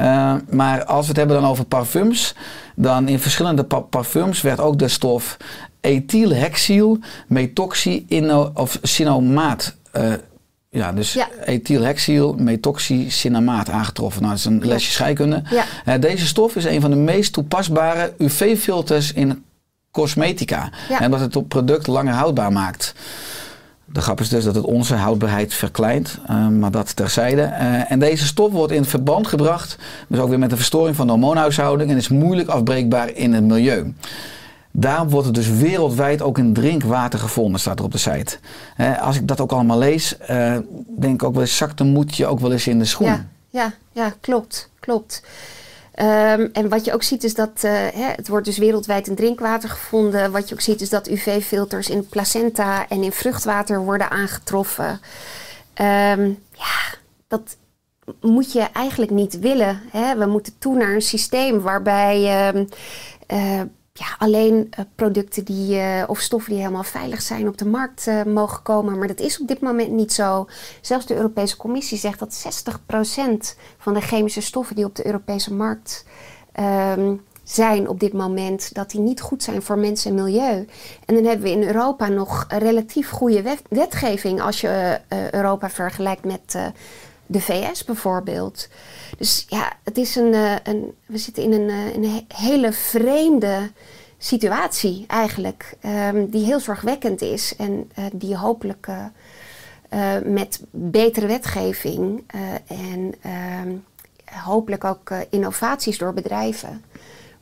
[0.00, 2.34] Uh, maar als we het hebben dan over parfums,
[2.76, 5.36] dan in verschillende pa- parfums werd ook de stof
[5.80, 8.04] ethylhexyl methoxy
[8.54, 9.74] of cinamaat.
[9.92, 10.12] eh,
[10.70, 11.28] ja, dus Ja.
[11.44, 14.22] ethylhexyl methoxycinamaat aangetroffen.
[14.22, 15.42] Nou, dat is een lesje scheikunde.
[15.50, 15.64] Ja.
[15.84, 19.44] Eh, deze stof is een van de meest toepasbare UV-filters in
[19.90, 20.70] cosmetica.
[20.88, 21.00] Ja.
[21.00, 22.94] En dat het het product langer houdbaar maakt.
[23.84, 27.42] De grap is dus dat het onze houdbaarheid verkleint, eh, maar dat terzijde.
[27.42, 31.06] Eh, en deze stof wordt in verband gebracht, dus ook weer met de verstoring van
[31.06, 33.94] de hormoonhuishouding en is moeilijk afbreekbaar in het milieu.
[34.70, 38.38] Daarom wordt het dus wereldwijd ook in drinkwater gevonden, staat er op de site.
[38.76, 40.16] Eh, als ik dat ook allemaal lees,
[40.98, 43.06] denk ik ook wel eens, zakt een moedje ook wel eens in de schoen.
[43.06, 45.22] Ja, ja, ja, klopt, klopt.
[45.94, 49.14] Ehm, en wat je ook ziet is dat eh, hè, het wordt dus wereldwijd in
[49.14, 50.32] drinkwater gevonden.
[50.32, 55.00] Wat je ook ziet is dat UV-filters in placenta en in vruchtwater worden aangetroffen.
[55.74, 57.56] Ehm, ja, dat
[58.20, 59.80] moet je eigenlijk niet willen.
[59.90, 60.16] Hè?
[60.16, 62.64] We moeten toe naar een systeem waarbij ehm,
[63.26, 63.60] eh,
[63.98, 68.06] ja, alleen eh, producten die, eh, of stoffen die helemaal veilig zijn op de markt
[68.06, 68.98] eh, mogen komen.
[68.98, 70.48] Maar dat is op dit moment niet zo.
[70.80, 75.54] Zelfs de Europese Commissie zegt dat 60% van de chemische stoffen die op de Europese
[75.54, 76.04] markt
[76.52, 80.66] ehm, zijn op dit moment, dat die niet goed zijn voor mensen en milieu.
[81.04, 86.24] En dan hebben we in Europa nog relatief goede wet- wetgeving als je Europa vergelijkt
[86.24, 86.56] met
[87.34, 88.68] de VS bijvoorbeeld.
[89.18, 92.72] Dus ja, het is een, eh, een, we zitten in een, eh, een he- hele
[92.72, 93.70] vreemde
[94.18, 98.88] situatie eigenlijk, ehm, die heel zorgwekkend is en eh, die hopelijk
[100.24, 102.24] met betere wetgeving
[102.66, 103.76] en ehm,
[104.24, 106.84] hopelijk ook innovaties door bedrijven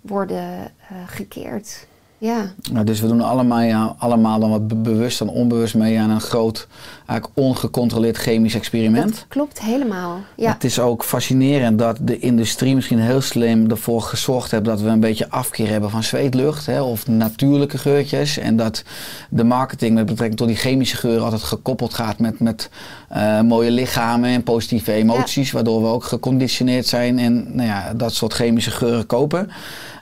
[0.01, 0.73] worden
[1.07, 1.87] gekeerd.
[2.23, 5.99] Ja, Nou, dus we doen allemaal, ja, allemaal dan wat be- bewust en onbewust mee
[5.99, 6.67] aan een groot,
[7.07, 9.15] eigenlijk ongecontroleerd chemisch experiment.
[9.15, 10.21] dat klopt helemaal.
[10.37, 14.81] Ja, Het is ook fascinerend dat de industrie misschien heel slim ervoor gezorgd heeft dat
[14.81, 18.39] we een beetje afkeer hebben van zweetlucht hè, of natuurlijke geurtjes.
[18.39, 18.83] En dat
[19.31, 22.71] de marketing met betrekking tot die chemische geuren altijd gekoppeld gaat met, met
[23.09, 25.51] eh, mooie lichamen en positieve emoties.
[25.53, 29.51] Waardoor we ook geconditioneerd zijn en nou ja, dat soort chemische geuren kopen.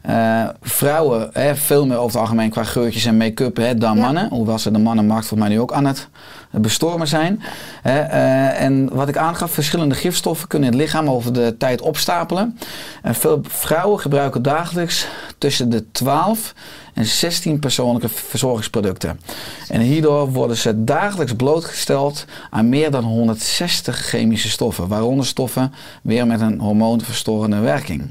[0.02, 4.02] Eh, vrouwen hè, veel meer over het algemeen qua geurtjes en make-up hè, dan Ja.
[4.02, 4.28] mannen.
[4.28, 6.08] Hoewel ze de mannenmarkt volgens mij nu ook aan het
[6.50, 7.42] bestormen zijn.
[7.82, 11.80] Hè, eh, en wat ik aangaf, verschillende gifstoffen kunnen in het lichaam over de tijd
[11.80, 12.58] opstapelen.
[13.02, 15.06] En veel vrouwen gebruiken dagelijks
[15.38, 16.54] tussen de 12
[16.94, 19.20] en 16 persoonlijke verzorgingsproducten.
[19.68, 24.88] En hierdoor worden ze dagelijks blootgesteld aan meer dan 160 chemische stoffen.
[24.88, 28.10] Waaronder stoffen weer met een hormoonverstorende werking.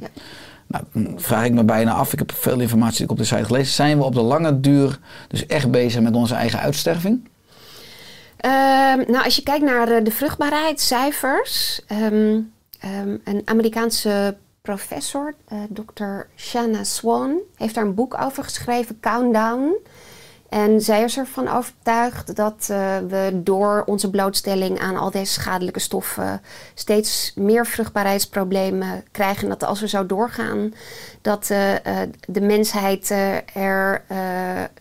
[0.70, 3.74] Nou, dan vraag ik me bijna af, ik heb veel informatie op de site gelezen.
[3.74, 7.30] Zijn we op de lange duur dus echt bezig met onze eigen uitsterving?
[8.38, 11.82] Ehm, nou, als je kijkt naar de vruchtbaarheidscijfers.
[11.88, 12.42] ehm,
[13.24, 16.26] een Amerikaanse professor, eh, Dr.
[16.36, 19.76] Shanna Swan, heeft daar een boek over geschreven, Countdown.
[20.50, 25.80] En zij is ervan overtuigd dat eh, we door onze blootstelling aan al deze schadelijke
[25.80, 26.42] stoffen
[26.74, 29.44] steeds meer vruchtbaarheidsproblemen krijgen.
[29.44, 30.74] En dat als we zo doorgaan,
[31.22, 33.10] dat eh, eh, de mensheid
[33.54, 34.04] er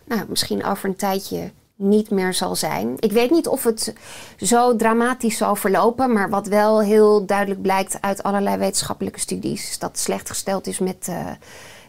[0.04, 2.94] nou, misschien over een tijdje niet meer zal zijn.
[2.98, 3.94] Ik weet niet of het
[4.36, 9.78] zo dramatisch zal verlopen, maar wat wel heel duidelijk blijkt uit allerlei wetenschappelijke studies, is
[9.78, 11.08] dat slecht gesteld is met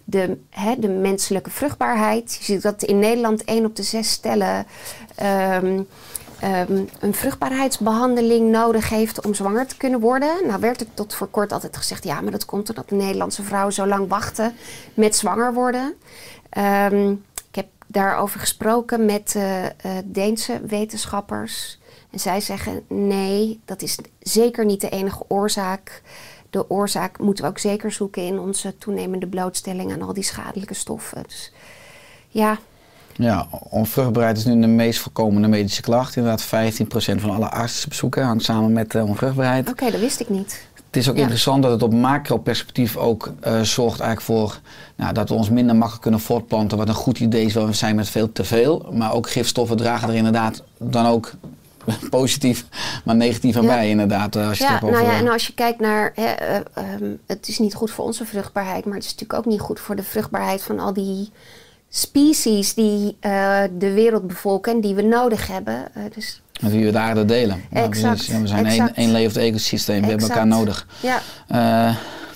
[0.09, 2.35] de, hè, de menselijke vruchtbaarheid.
[2.39, 4.65] Je ziet dat in Nederland 1 op de 6 stellen
[5.15, 5.81] ehm,
[6.39, 10.47] ehm, een vruchtbaarheidsbehandeling nodig heeft om zwanger te kunnen worden.
[10.47, 13.43] Nou werd er tot voor kort altijd gezegd, ja, maar dat komt omdat de Nederlandse
[13.43, 14.53] vrouwen zo lang wachten
[14.93, 15.93] met zwanger worden.
[16.49, 17.11] Ehm,
[17.49, 19.65] ik heb daarover gesproken met eh,
[20.05, 21.79] Deense wetenschappers.
[22.11, 26.01] En zij zeggen, nee, dat is zeker niet de enige oorzaak.
[26.49, 30.73] De oorzaak moeten we ook zeker zoeken in onze toenemende blootstelling aan al die schadelijke
[30.73, 31.23] stoffen.
[31.27, 31.51] Dus
[32.29, 32.57] ja,
[33.15, 36.15] Ja, onvruchtbaarheid is nu de meest voorkomende medische klacht.
[36.15, 39.69] Inderdaad, 15% van alle artsenbezoeken hangt samen met eh, onvruchtbaarheid.
[39.69, 40.67] oké, dat wist ik niet.
[40.85, 41.21] Het is ook Ja.
[41.21, 44.59] interessant dat het op macro-perspectief ook eh, zorgt eigenlijk voor
[44.95, 46.77] nou, dat we ons minder makkelijk kunnen voortplanten.
[46.77, 48.89] Wat een goed idee is, want we zijn met veel te veel.
[48.93, 51.31] Maar ook gifstoffen dragen er inderdaad dan ook
[52.09, 52.65] positief,
[53.05, 53.67] maar negatief aan Ja.
[53.75, 54.35] bij inderdaad.
[54.35, 56.25] eh, Als je het Ja, hebt over, nou ja, en als je kijkt naar, hè,
[56.25, 59.59] eh, ehm, het is niet goed voor onze vruchtbaarheid, maar het is natuurlijk ook niet
[59.59, 61.29] goed voor de vruchtbaarheid van al die
[61.89, 65.87] species die eh, de wereld bevolken en die we nodig hebben.
[65.95, 67.63] Eh, dus met wie we de aarde delen.
[67.69, 68.33] Nou, Exact, precies.
[68.33, 70.87] Ja, we zijn één, één levend ecosysteem, we hebben elkaar nodig.
[70.99, 71.21] ja,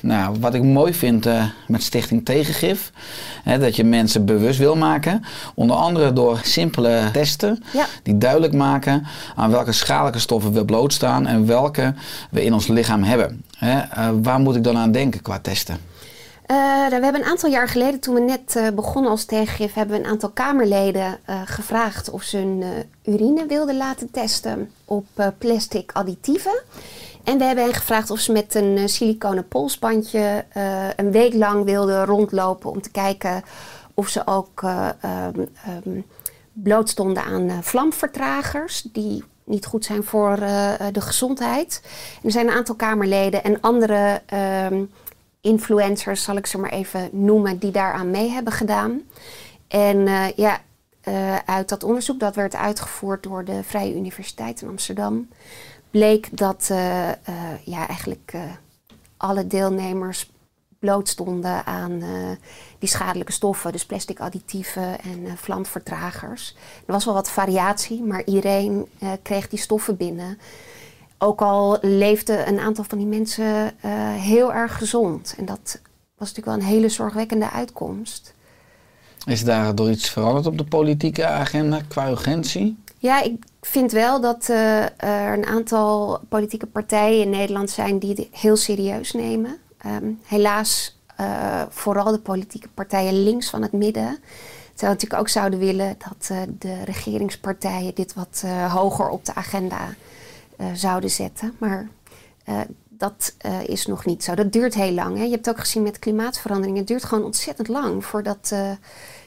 [0.04, 2.92] nou, wat ik mooi vind eh, met Stichting Tegengif,
[3.44, 5.24] hè, dat je mensen bewust wil maken.
[5.54, 7.86] Onder andere door simpele testen Ja.
[8.04, 11.94] die duidelijk maken aan welke schadelijke stoffen we blootstaan en welke
[12.32, 13.44] we in ons lichaam hebben.
[13.58, 15.78] Hè, eh, waar moet ik dan aan denken qua testen?
[16.46, 19.98] Eh, nou, we hebben een aantal jaar geleden, toen we net begonnen als tegengif, hebben
[19.98, 22.64] we een aantal Kamerleden gevraagd of ze hun
[23.04, 25.06] urine wilden laten testen op
[25.38, 26.62] plastic additieven.
[27.24, 31.34] En we hebben hen gevraagd of ze met een eh, siliconen polsbandje eh, een week
[31.34, 33.44] lang wilden rondlopen om te kijken
[33.94, 36.02] of ze ook eh, ehm, ehm,
[36.54, 40.36] blootstonden aan vlamvertragers die niet goed zijn voor
[40.92, 41.82] de gezondheid.
[42.24, 44.84] Er zijn een aantal Kamerleden en andere ehm,
[45.42, 49.02] influencers, zal ik ze maar even noemen, die daaraan mee hebben gedaan.
[49.68, 50.62] En ja,
[51.46, 55.28] uit dat onderzoek dat werd uitgevoerd door de Vrije Universiteit in Amsterdam,
[55.94, 57.16] bleek dat eh, eh,
[57.64, 58.42] ja, eigenlijk eh,
[59.18, 60.32] alle deelnemers
[60.80, 62.04] blootstonden aan
[62.80, 66.56] die schadelijke stoffen, dus plastic additieven en vlamvertragers.
[66.86, 68.88] Er was wel wat variatie, maar iedereen
[69.22, 70.38] kreeg die stoffen binnen.
[71.18, 73.76] Ook al leefden een aantal van die mensen
[74.20, 75.36] heel erg gezond.
[75.38, 75.80] En dat
[76.18, 78.34] was natuurlijk wel een hele zorgwekkende uitkomst.
[79.26, 82.83] Is daar door iets veranderd op de politieke agenda qua urgentie?
[83.04, 88.10] Ja, ik vind wel dat eh, er een aantal politieke partijen in Nederland zijn die
[88.10, 89.58] het heel serieus nemen.
[89.78, 94.04] Ehm, helaas eh, vooral de politieke partijen links van het midden.
[94.04, 94.20] Terwijl
[94.76, 99.96] we natuurlijk ook zouden willen dat eh, de regeringspartijen dit wat hoger op de agenda
[100.74, 101.56] zouden zetten.
[101.60, 101.88] Maar
[102.90, 103.36] dat
[103.66, 104.36] is nog niet zo.
[104.36, 105.18] Dat duurt heel lang.
[105.18, 105.24] Hè?
[105.24, 106.78] Je hebt ook gezien met klimaatverandering.
[106.78, 108.54] Het duurt gewoon ontzettend lang voordat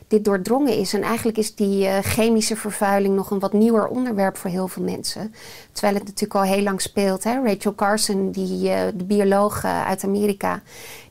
[0.09, 0.95] dit doordrongen is.
[0.95, 4.83] En eigenlijk is die eh, chemische vervuiling nog een wat nieuwer onderwerp voor heel veel
[4.83, 5.35] mensen.
[5.73, 7.25] Terwijl het natuurlijk al heel lang speelt.
[7.25, 7.43] Hè?
[7.43, 10.63] Rachel Carson, die, eh, de bioloog eh, uit Amerika,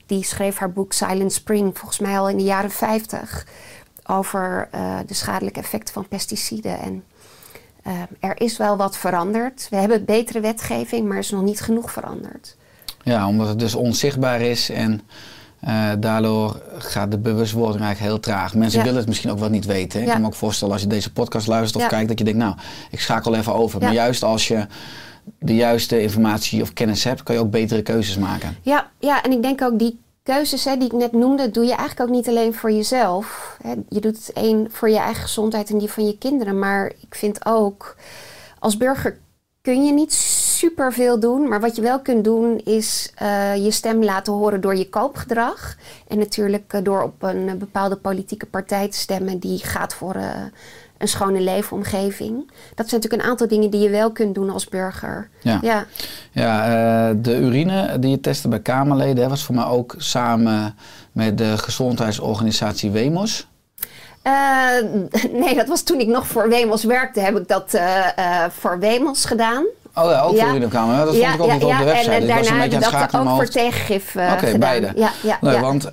[0.06, 3.48] die schreef haar boek Silent Spring volgens mij al in de jaren 50
[4.08, 4.68] over
[5.06, 6.80] de schadelijke effecten van pesticiden.
[6.80, 7.04] En
[8.20, 9.68] er is wel wat veranderd.
[9.70, 12.56] We hebben betere wetgeving, maar er is nog niet genoeg veranderd.
[13.04, 15.02] Ja, omdat het dus onzichtbaar is en
[15.66, 18.54] eh, daardoor gaat de bewustwording eigenlijk heel traag.
[18.56, 18.86] Mensen Ja.
[18.86, 20.02] willen het misschien ook wel niet weten.
[20.02, 21.88] Ik kan me ook voorstellen als je deze podcast luistert of Ja.
[21.88, 22.56] kijkt dat je denkt, nou,
[22.92, 23.82] ik schakel even over.
[23.82, 24.68] Maar juist als je
[25.40, 28.58] de juiste informatie of kennis hebt, kan je ook betere keuzes maken.
[28.62, 31.76] Ja, ja, en ik denk ook die keuzes hè, die ik net noemde, doe je
[31.76, 33.58] eigenlijk ook niet alleen voor jezelf.
[33.62, 33.74] Hè.
[33.90, 36.60] Je doet het één voor je eigen gezondheid en die van je kinderen.
[36.60, 37.96] Maar ik vind ook,
[38.60, 39.18] als burger
[39.66, 40.14] kun je niet
[40.58, 41.48] superveel doen.
[41.48, 45.76] Maar wat je wel kunt doen, is eh, je stem laten horen door je koopgedrag.
[46.08, 50.16] En natuurlijk eh, door op een eh, bepaalde politieke partij te stemmen die gaat voor
[50.98, 52.52] een schone leefomgeving.
[52.76, 55.30] Dat zijn natuurlijk een aantal dingen die je wel kunt doen als burger.
[55.42, 55.60] Ja.
[55.62, 55.86] ja.
[56.32, 60.76] Ja, de urine die je testte bij Kamerleden was voor mij ook samen
[61.12, 63.48] met de gezondheidsorganisatie WEMOS.
[64.26, 68.52] Eh, nee, dat was toen ik nog voor Wemels werkte, heb ik dat eh, eh,
[68.60, 69.66] voor Wemels gedaan.
[69.96, 70.46] Oh ja, ook Ja.
[70.46, 70.90] voor Unimcam.
[70.90, 71.06] hè?
[71.06, 72.12] Dat vond ik ook op de website.
[72.12, 74.32] En dus ik was daarna een beetje heb ik dat ook mijn voor tegengif eh,
[74.32, 74.60] Oké, gedaan.
[74.60, 74.92] beide.
[74.96, 75.60] Ja, ja, ja.
[75.60, 75.88] want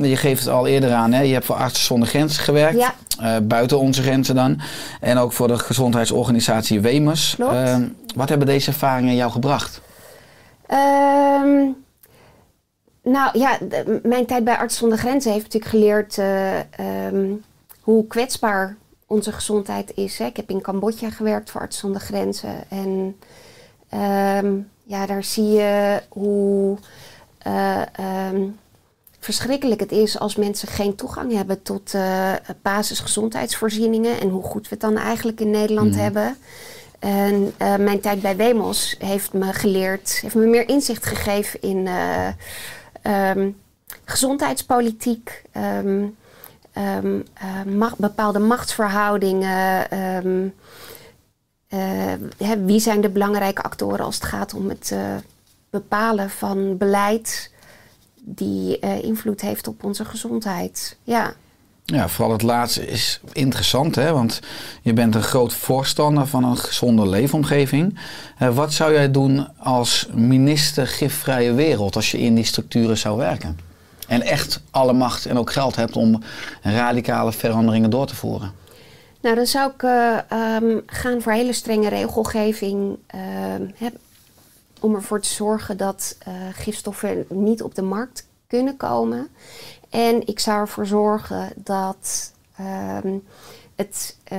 [0.00, 1.12] je geeft het al eerder aan.
[1.12, 1.20] Hè?
[1.22, 2.78] Je hebt voor Artsen zonder Grenzen gewerkt.
[2.78, 2.94] Ja.
[3.20, 4.60] eh, buiten onze grenzen dan.
[5.00, 7.34] En ook voor de gezondheidsorganisatie WEMES.
[7.36, 7.52] Klopt.
[7.52, 7.76] Eh,
[8.14, 9.80] wat hebben deze ervaringen jou gebracht?
[10.66, 11.64] Ehm,
[13.02, 17.26] nou ja, de- mijn tijd bij Arts zonder Grenzen heeft natuurlijk geleerd eh, ehm,
[17.86, 20.18] hoe kwetsbaar onze gezondheid is.
[20.18, 20.24] Hè.
[20.24, 22.70] Ik heb in Cambodja gewerkt voor Arts zonder Grenzen.
[22.70, 23.16] En
[23.88, 26.78] ehm, ja, daar zie je hoe
[27.38, 28.42] eh, ehm,
[29.18, 34.20] verschrikkelijk het is als mensen geen toegang hebben tot eh, basisgezondheidsvoorzieningen.
[34.20, 36.00] En hoe goed we het dan eigenlijk in Nederland Mhm.
[36.00, 36.36] hebben.
[36.98, 41.86] En eh, mijn tijd bij Wemos heeft me geleerd, heeft me meer inzicht gegeven in
[41.86, 42.28] eh,
[43.02, 43.50] ehm,
[44.04, 45.42] gezondheidspolitiek,
[46.76, 49.90] ehm, eh, ma- bepaalde machtsverhoudingen.
[49.90, 50.48] ehm,
[51.68, 54.98] eh, hè, wie zijn de belangrijke actoren als het gaat om het eh,
[55.70, 57.52] bepalen van beleid
[58.20, 60.96] die eh, invloed heeft op onze gezondheid?
[61.04, 61.34] Ja.
[61.84, 64.12] Ja, vooral het laatste is interessant, hè?
[64.12, 64.40] want
[64.82, 67.98] je bent een groot voorstander van een gezonde leefomgeving.
[68.52, 73.58] Wat zou jij doen als minister gifvrije wereld als je in die structuren zou werken?
[74.06, 76.22] En echt alle macht en ook geld hebt om
[76.62, 78.52] radicale veranderingen door te voeren.
[79.26, 82.98] Nou, dan zou ik eh, ehm, gaan voor hele strenge regelgeving.
[83.06, 83.90] ehm,
[84.80, 89.28] om ervoor te zorgen dat eh, gifstoffen niet op de markt kunnen komen.
[89.90, 93.14] En ik zou ervoor zorgen dat ehm,
[93.76, 94.38] het eh,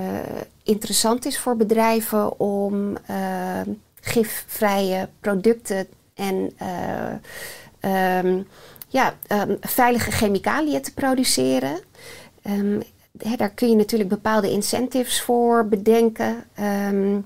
[0.63, 2.97] interessant is voor bedrijven om
[4.01, 6.51] gifvrije producten en
[8.87, 11.79] ja, ehm, veilige chemicaliën te produceren.
[12.41, 12.79] Ehm,
[13.11, 16.43] daar kun je natuurlijk bepaalde incentives voor bedenken.
[16.53, 17.19] Ehm,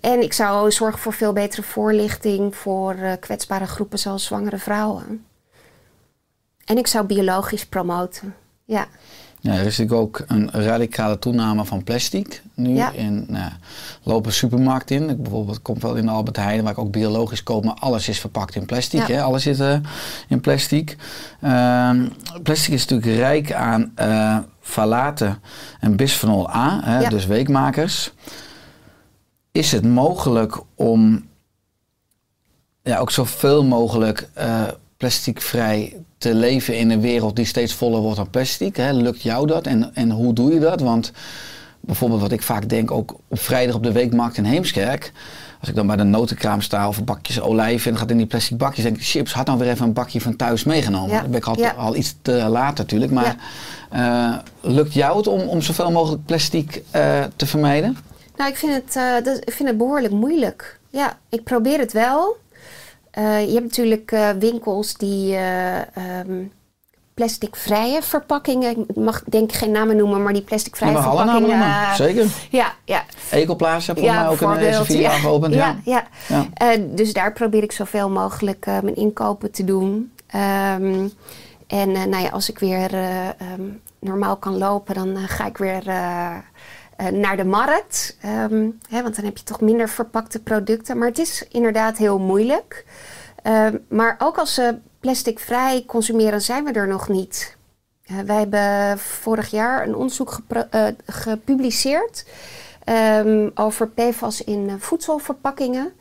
[0.00, 5.26] en ik zou zorgen voor veel betere voorlichting voor eh, kwetsbare groepen zoals zwangere vrouwen.
[6.64, 8.34] En ik zou biologisch promoten.
[8.64, 8.86] Ja,
[9.40, 12.74] Ja, er is natuurlijk ook een radicale toename van plastic nu.
[12.74, 12.90] Ja.
[12.90, 13.50] In, nou,
[14.02, 15.08] lopen supermarkt in.
[15.10, 18.08] Ik bijvoorbeeld kom wel in de Albert Heijn, waar ik ook biologisch koop, maar alles
[18.08, 19.06] is verpakt in plastic.
[19.06, 19.14] Ja.
[19.14, 19.22] Hè?
[19.22, 19.78] Alles zit eh,
[20.28, 20.96] in plastic.
[21.40, 22.08] Ehm,
[22.42, 25.38] plastic is natuurlijk rijk aan eh falaten
[25.80, 27.08] en bisphenol A, hè, Ja.
[27.08, 28.12] dus weekmakers.
[29.52, 31.26] Is het mogelijk om
[32.82, 34.62] ja, ook zoveel mogelijk eh,
[34.96, 38.76] plasticvrij te leven in een wereld die steeds voller wordt aan plastic?
[38.76, 38.92] Hè?
[38.92, 40.80] Lukt jou dat en, en hoe doe je dat?
[40.80, 41.12] Want
[41.80, 45.12] bijvoorbeeld wat ik vaak denk, ook op vrijdag op de weekmarkt in Heemskerk.
[45.60, 48.56] Als ik dan bij de notenkraam sta of bakjes olijven en gaat in die plastic
[48.56, 51.10] bakjes, denk ik, chips, had nou weer even een bakje van thuis meegenomen.
[51.10, 51.70] Ja, Dan ben ik al, ja.
[51.70, 53.12] al iets te laat natuurlijk.
[53.12, 53.36] Maar
[53.90, 57.96] eh, lukt jou het om, om zoveel mogelijk plastic eh, te vermijden?
[58.36, 60.78] nou ik vind het, eh, dat, ik vind het behoorlijk moeilijk.
[60.90, 62.36] Ja, ik probeer het wel.
[63.18, 66.42] Eh, je hebt natuurlijk eh, winkels die eh, ehm,
[67.14, 71.48] plasticvrije verpakkingen, ik mag denk ik geen namen noemen, maar die plasticvrije Ja, alle verpakkingen.
[71.58, 71.88] namen noemen.
[71.88, 72.26] eh, Zeker.
[72.50, 75.10] Ja, ja, Ecoplaats heb volgens mij ook een SVI ja.
[75.10, 75.54] geopend.
[75.54, 75.76] Ja.
[75.84, 76.46] Ja, ja.
[76.58, 76.76] Ja.
[76.90, 80.12] Dus daar probeer ik zoveel mogelijk eh, mijn inkopen te doen.
[80.26, 81.08] Ehm,
[81.66, 83.62] en eh, nou ja, als ik weer eh, ehm,
[84.00, 85.82] normaal kan lopen, dan ga ik weer
[87.12, 88.16] naar de markt.
[88.20, 90.98] Ehm, hè, want dan heb je toch minder verpakte producten.
[90.98, 92.84] Maar het is inderdaad heel moeilijk.
[93.42, 97.56] Ehm, maar ook als ze plasticvrij consumeren, zijn we er nog niet.
[98.06, 102.26] Eh, wij hebben vorig jaar een onderzoek eh, gepubliceerd
[102.84, 105.92] ehm, over PFAS in eh, voedselverpakkingen.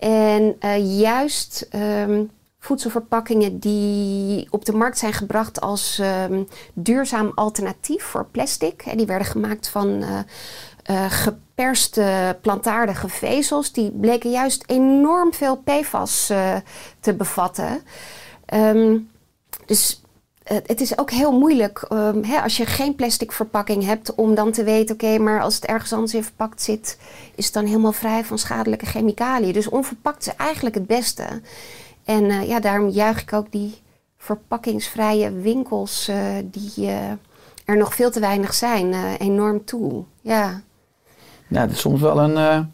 [0.00, 1.68] En eh, juist
[2.60, 6.42] voedselverpakkingen die op de markt zijn gebracht als ehm,
[6.74, 8.84] duurzaam alternatief voor plastic.
[8.96, 10.18] Die werden gemaakt van eh,
[10.82, 13.72] eh, geperste plantaardige vezels.
[13.72, 16.56] Die bleken juist enorm veel PFAS eh,
[17.00, 17.82] te bevatten.
[18.46, 18.98] Ehm,
[19.66, 20.02] dus
[20.44, 24.52] het is ook heel moeilijk ehm, hè, als je geen plastic verpakking hebt om dan
[24.52, 26.98] te weten, oké, maar als het ergens anders in verpakt zit,
[27.34, 29.52] is het dan helemaal vrij van schadelijke chemicaliën.
[29.52, 31.24] Dus onverpakt is eigenlijk het beste.
[32.04, 33.82] En eh, ja, daarom juich ik ook die
[34.16, 37.10] verpakkingsvrije winkels, eh, die eh,
[37.64, 40.04] er nog veel te weinig zijn, enorm toe.
[40.20, 40.60] Ja.
[41.48, 42.68] Ja, het is soms wel een,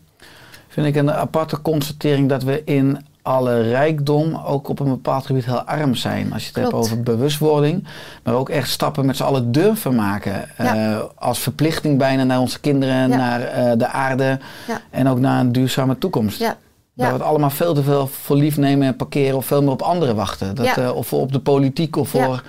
[0.68, 5.44] vind ik, een aparte constatering dat we in alle rijkdom ook op een bepaald gebied
[5.44, 6.32] heel arm zijn.
[6.32, 7.86] Als je het hebt over bewustwording,
[8.22, 10.48] maar ook echt stappen met z'n allen durven maken.
[10.58, 11.08] Ja.
[11.14, 13.16] Als verplichting bijna naar onze kinderen, Ja.
[13.16, 14.80] naar de aarde Ja.
[14.90, 16.38] en ook naar een duurzame toekomst.
[16.38, 16.56] Ja.
[16.96, 17.12] Dat Ja.
[17.12, 19.82] we het allemaal veel te veel voor lief nemen en parkeren of veel meer op
[19.82, 20.54] anderen wachten.
[20.54, 20.76] Dat, Ja.
[20.76, 22.24] eh, of op de politiek of Ja.
[22.24, 22.42] voor,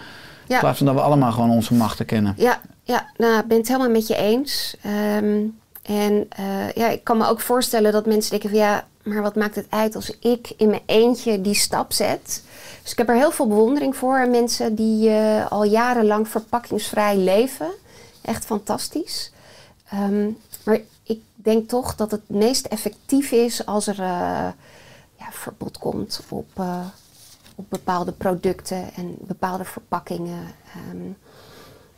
[0.47, 2.33] in plaats van dat we allemaal gewoon onze machten kennen.
[2.37, 4.75] Ja, ja, nou, ik ben het helemaal met je eens.
[4.81, 5.41] Ehm,
[5.83, 9.35] en eh, ja, ik kan me ook voorstellen dat mensen denken van ja, maar wat
[9.35, 12.43] maakt het uit als ik in mijn eentje die stap zet?
[12.83, 14.17] Dus ik heb er heel veel bewondering voor.
[14.17, 17.67] En mensen die eh, al jarenlang verpakkingsvrij leven.
[18.21, 19.31] Echt fantastisch.
[19.89, 20.25] Ehm,
[20.63, 24.47] maar ik denk toch dat het meest effectief is als er eh,
[25.19, 26.79] ja, verbod komt op, eh,
[27.55, 30.43] op bepaalde producten en bepaalde verpakkingen.
[30.73, 30.97] Ehm,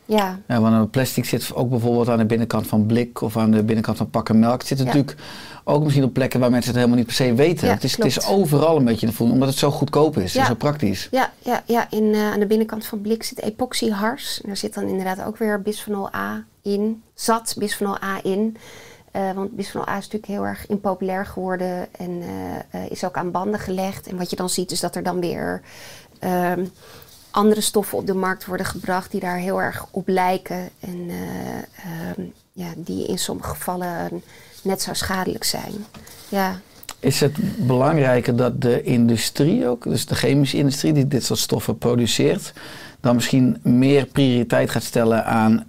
[0.04, 3.62] ja, Ja, want plastic zit ook bijvoorbeeld aan de binnenkant van blik of aan de
[3.62, 4.58] binnenkant van pakken melk.
[4.58, 4.84] Het zit Ja.
[4.84, 5.16] natuurlijk
[5.64, 7.66] ook misschien op plekken waar mensen het helemaal niet per se weten.
[7.68, 10.36] Ja, het, is, het is overal een beetje te voelen, omdat het zo goedkoop is
[10.36, 11.08] en zo praktisch.
[11.10, 11.86] ja, ja, ja.
[11.90, 14.40] In, eh, aan de binnenkant van blik zit epoxyhars.
[14.40, 17.02] En daar zit dan inderdaad ook weer bisphenol A in.
[17.14, 18.56] Zat bisphenol A in.
[19.10, 23.16] Eh, want bisphenol A is natuurlijk heel erg impopulair geworden en eh, eh, is ook
[23.16, 24.06] aan banden gelegd.
[24.06, 25.62] En wat je dan ziet is dat er dan weer
[26.18, 26.64] ehm,
[27.30, 30.68] andere stoffen op de markt worden gebracht die daar heel erg op lijken.
[30.80, 34.22] En eh, ehm, ja, die in sommige gevallen
[34.62, 35.72] net zo schadelijk zijn.
[36.28, 36.60] Ja,
[36.98, 41.78] Is het belangrijker dat de industrie ook, dus de chemische industrie die dit soort stoffen
[41.78, 42.52] produceert,
[43.00, 45.64] dan misschien meer prioriteit gaat stellen aan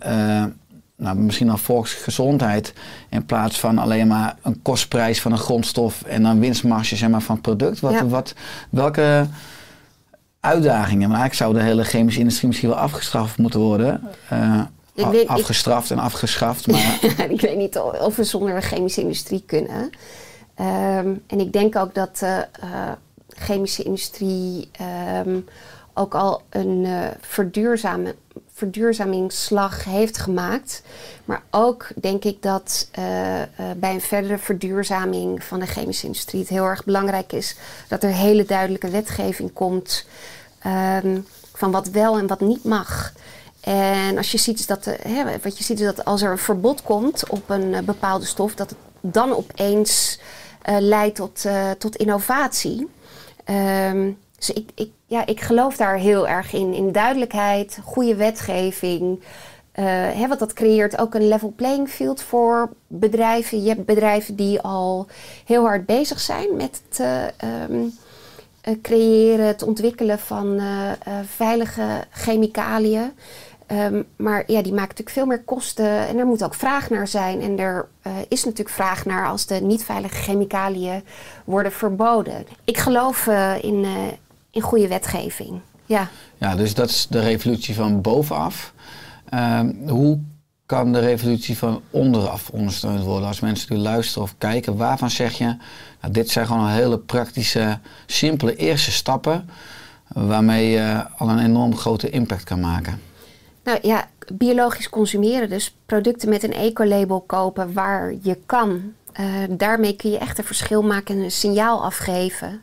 [1.02, 2.74] nou, misschien al volksgezondheid
[3.10, 7.22] in plaats van alleen maar een kostprijs van een grondstof en dan winstmarge zeg maar,
[7.22, 7.80] van het product?
[7.80, 8.06] Wat, Ja.
[8.08, 8.34] wat,
[8.70, 9.28] welke
[10.40, 11.10] uitdagingen?
[11.10, 14.02] Maar eigenlijk zou de hele chemische industrie misschien wel afgestraft moeten worden.
[14.30, 14.62] Eh,
[14.94, 17.00] Ik ik- afgestraft en afgeschaft, maar
[17.30, 19.90] ik weet niet of we zonder een chemische industrie kunnen.
[20.56, 22.92] Ehm, en ik denk ook dat de eh,
[23.30, 25.40] chemische industrie ehm,
[25.94, 26.88] ook al een
[27.22, 28.16] verduurzame,
[28.62, 30.82] verduurzamingsslag heeft gemaakt.
[31.26, 33.48] Maar ook denk ik dat eh, eh,
[33.78, 37.56] bij een verdere verduurzaming van de chemische industrie het heel erg belangrijk is
[37.88, 40.06] dat er hele duidelijke wetgeving komt
[40.60, 41.20] ehm,
[41.54, 43.14] van wat wel en wat niet mag.
[43.62, 46.38] En als je ziet dat, de, hè, wat je ziet is dat als er een
[46.38, 50.20] verbod komt op een eh, bepaalde stof, dat het dan opeens
[50.62, 52.88] eh, leidt tot, eh, tot innovatie.
[53.44, 56.74] Ehm, dus ik, ik, ja, ik geloof daar heel erg in.
[56.74, 59.24] In duidelijkheid, goede wetgeving.
[59.72, 63.64] eh, hè, want dat creëert ook een level playing field voor bedrijven.
[63.64, 65.08] Je hebt bedrijven die al
[65.46, 67.86] heel hard bezig zijn met het eh, ehm,
[68.62, 70.62] eh, creëren, het ontwikkelen van
[71.26, 73.12] veilige chemicaliën.
[73.68, 77.08] Ehm, maar ja, die maken natuurlijk veel meer kosten en er moet ook vraag naar
[77.08, 77.42] zijn.
[77.42, 77.88] En er
[78.28, 81.04] is natuurlijk vraag naar als de niet veilige chemicaliën
[81.46, 82.46] worden verboden.
[82.64, 83.28] Ik geloof
[83.62, 83.86] in,
[84.52, 85.60] in goede wetgeving.
[85.86, 86.10] Ja.
[86.38, 88.74] Ja, dus dat is de revolutie van bovenaf.
[89.30, 90.20] Ehm, hoe
[90.66, 93.28] kan de revolutie van onderaf ondersteund worden?
[93.28, 95.56] Als mensen nu luisteren of kijken, waarvan zeg je...
[96.02, 99.50] Nou, dit zijn gewoon hele praktische, simpele eerste stappen...
[100.08, 103.02] waarmee je al een enorm grote impact kan maken.
[103.64, 108.94] Nou ja, biologisch consumeren, dus producten met een ecolabel kopen waar je kan.
[109.14, 112.62] Eh, daarmee kun je echt een verschil maken en een signaal afgeven.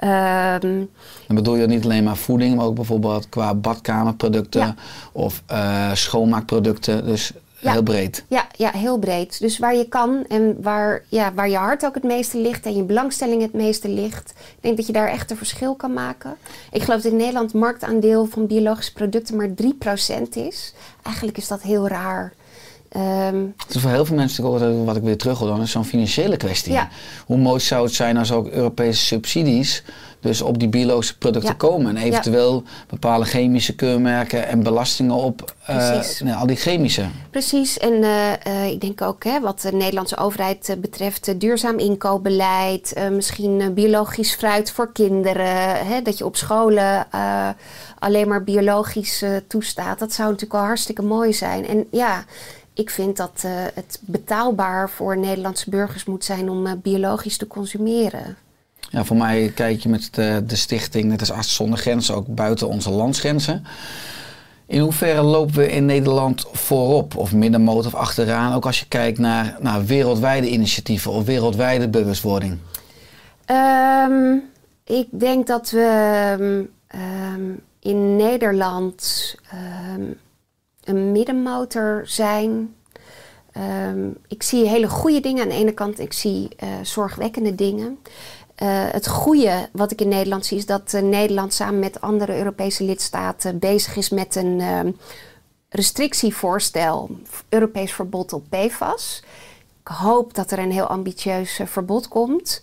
[0.00, 0.84] Ehm,
[1.26, 4.60] Dan bedoel je niet alleen maar voeding, maar ook bijvoorbeeld qua badkamerproducten...
[4.60, 4.74] Ja.
[5.12, 7.72] of eh, schoonmaakproducten, dus Ja.
[7.72, 8.24] heel breed.
[8.28, 9.40] Ja, ja, heel breed.
[9.40, 12.76] Dus waar je kan en waar, ja, waar je hart ook het meeste ligt en
[12.76, 14.30] je belangstelling het meeste ligt.
[14.30, 16.36] Ik denk dat je daar echt een verschil kan maken.
[16.70, 20.74] Ik geloof dat in Nederland het marktaandeel van biologische producten maar 3% is.
[21.02, 22.32] Eigenlijk is dat heel raar.
[22.90, 25.84] Ehm, Het is voor heel veel mensen wat ik weer terug wil, dan is zo'n
[25.84, 26.72] financiële kwestie.
[26.72, 26.88] Ja.
[27.26, 29.82] Hoe mooi zou het zijn als ook Europese subsidies
[30.20, 31.56] dus op die biologische producten Ja.
[31.56, 31.96] komen.
[31.96, 37.04] En eventueel bepaalde chemische keurmerken en belastingen op eh, nou, al die chemische.
[37.30, 42.94] Precies, en eh, eh, ik denk ook hè, wat de Nederlandse overheid betreft duurzaam inkoopbeleid,
[43.12, 47.06] misschien biologisch fruit voor kinderen, hè, dat je op scholen
[47.98, 49.98] alleen maar biologisch toestaat.
[49.98, 51.66] Dat zou natuurlijk al hartstikke mooi zijn.
[51.66, 52.24] En ja,
[52.74, 57.46] ik vind dat eh, het betaalbaar voor Nederlandse burgers moet zijn om eh, biologisch te
[57.46, 58.36] consumeren.
[58.90, 62.34] Ja, voor mij kijk je met de, de stichting, net als Artsen zonder Grenzen, ook
[62.34, 63.64] buiten onze landsgrenzen.
[64.66, 68.54] In hoeverre lopen we in Nederland voorop of middenmoot of achteraan?
[68.54, 72.58] Ook als je kijkt naar, naar wereldwijde initiatieven of wereldwijde bewustwording.
[73.44, 74.36] Ehm,
[74.84, 75.80] ik denk dat we
[76.38, 77.50] ehm, ehm,
[77.80, 79.34] in Nederland
[80.90, 82.74] een middenmotor zijn.
[83.52, 87.98] Ehm, ik zie hele goede dingen aan de ene kant, ik zie eh, zorgwekkende dingen.
[88.54, 92.36] Eh, het goede wat ik in Nederland zie is dat eh, Nederland samen met andere
[92.36, 94.92] Europese lidstaten bezig is met een ehm,
[95.68, 97.10] restrictievoorstel,
[97.48, 99.22] Europees verbod op PFAS.
[99.80, 102.62] Ik hoop dat er een heel ambitieus verbod komt.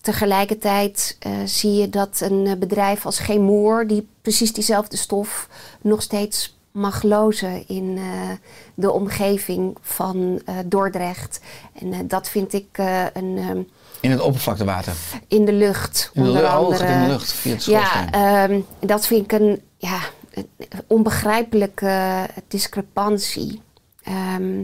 [0.00, 5.48] Tegelijkertijd zie je dat een bedrijf als Chemour, die precies diezelfde stof
[5.80, 8.30] nog steeds mag lozen in eh,
[8.74, 11.40] de omgeving van eh, Dordrecht.
[11.80, 12.78] En eh, dat vind ik
[13.12, 13.62] een, ehm,
[14.00, 14.92] In het oppervlaktewater.
[15.28, 16.10] in de lucht.
[16.12, 16.86] In de, onder lucht, andere.
[16.86, 18.08] in de lucht via het schoorsteen.
[18.10, 19.98] Ja, ehm, dat vind ik een ja,
[20.34, 20.48] een
[20.86, 23.62] onbegrijpelijke discrepantie.
[24.02, 24.60] Ehm,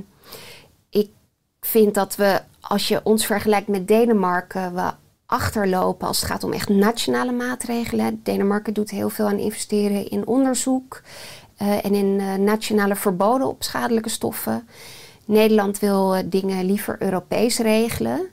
[0.91, 1.11] ik
[1.61, 4.93] vind dat we, als je ons vergelijkt met Denemarken, we
[5.27, 8.21] achterlopen als het gaat om echt nationale maatregelen.
[8.23, 11.03] Denemarken doet heel veel aan investeren in onderzoek
[11.59, 14.69] eh, en in eh, nationale verboden op schadelijke stoffen.
[15.25, 18.29] Nederland wil eh, dingen liever Europees regelen.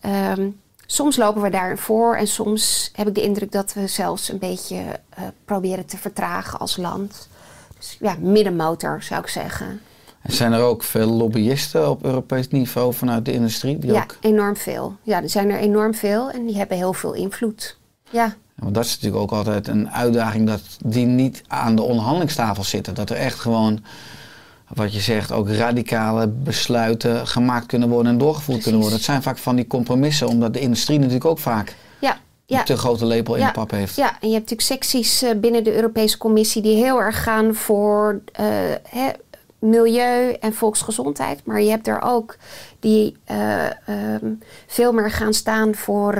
[0.00, 0.50] Ehm,
[0.86, 4.38] soms lopen we daarin voor en soms heb ik de indruk dat we zelfs een
[4.38, 5.00] beetje
[5.44, 7.28] proberen te vertragen als land.
[7.76, 9.80] Dus ja, middenmotor zou ik zeggen.
[10.22, 13.78] En zijn er ook veel lobbyisten op Europees niveau vanuit de industrie?
[13.78, 14.96] Die ja, ook, enorm veel.
[15.02, 17.78] Ja, er zijn er enorm veel en die hebben heel veel invloed.
[18.10, 22.64] Ja, want dat is natuurlijk ook altijd een uitdaging dat die niet aan de onderhandelingstafel
[22.64, 22.94] zitten.
[22.94, 23.84] Dat er echt gewoon,
[24.74, 28.62] wat je zegt, ook radicale besluiten gemaakt kunnen worden en doorgevoerd Precies.
[28.62, 28.98] kunnen worden.
[28.98, 32.58] Het zijn vaak van die compromissen, omdat de industrie natuurlijk ook vaak ja, ja.
[32.58, 33.96] een te grote lepel in de pap heeft.
[33.96, 37.54] Ja, en je hebt natuurlijk secties eh, binnen de Europese Commissie die heel erg gaan
[37.54, 38.46] voor eh,
[38.88, 39.10] hè,
[39.58, 41.40] milieu en volksgezondheid.
[41.44, 42.36] Maar je hebt er ook
[42.80, 44.32] die eh, ehm,
[44.66, 46.14] veel meer gaan staan voor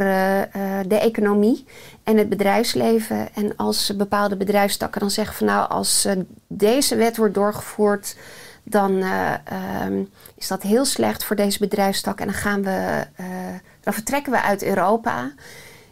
[0.86, 1.64] de economie
[2.08, 3.34] en het bedrijfsleven.
[3.34, 8.16] En als bepaalde bedrijfstakken dan zeggen van nou, als eh, deze wet wordt doorgevoerd,
[8.62, 10.02] dan eh, ehm,
[10.34, 12.20] is dat heel slecht voor deze bedrijfstak.
[12.20, 13.26] En dan gaan we, eh,
[13.80, 15.32] dan vertrekken we uit Europa.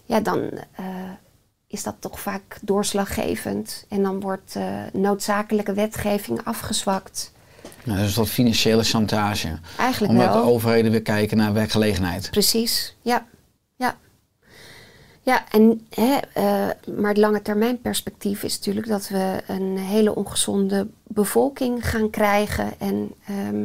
[0.04, 0.50] Ja, dan
[1.66, 3.84] is dat toch vaak doorslaggevend.
[3.88, 4.56] En dan wordt
[4.92, 7.32] noodzakelijke wetgeving afgezwakt.
[7.84, 9.58] Nou, dus wat financiële chantage.
[9.78, 10.42] Eigenlijk Omdat wel.
[10.42, 12.30] de overheden weer kijken naar werkgelegenheid.
[12.30, 13.26] Precies, ja.
[13.76, 13.96] Ja,
[15.26, 20.14] ja en, hè, eh, maar het lange termijn perspectief is natuurlijk dat we een hele
[20.14, 22.72] ongezonde bevolking gaan krijgen.
[22.78, 23.62] En ehm,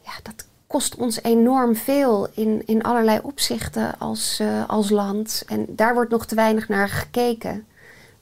[0.00, 5.44] ja, dat kost ons enorm veel in, in allerlei opzichten als, eh, als land.
[5.46, 7.64] En daar wordt nog te weinig naar gekeken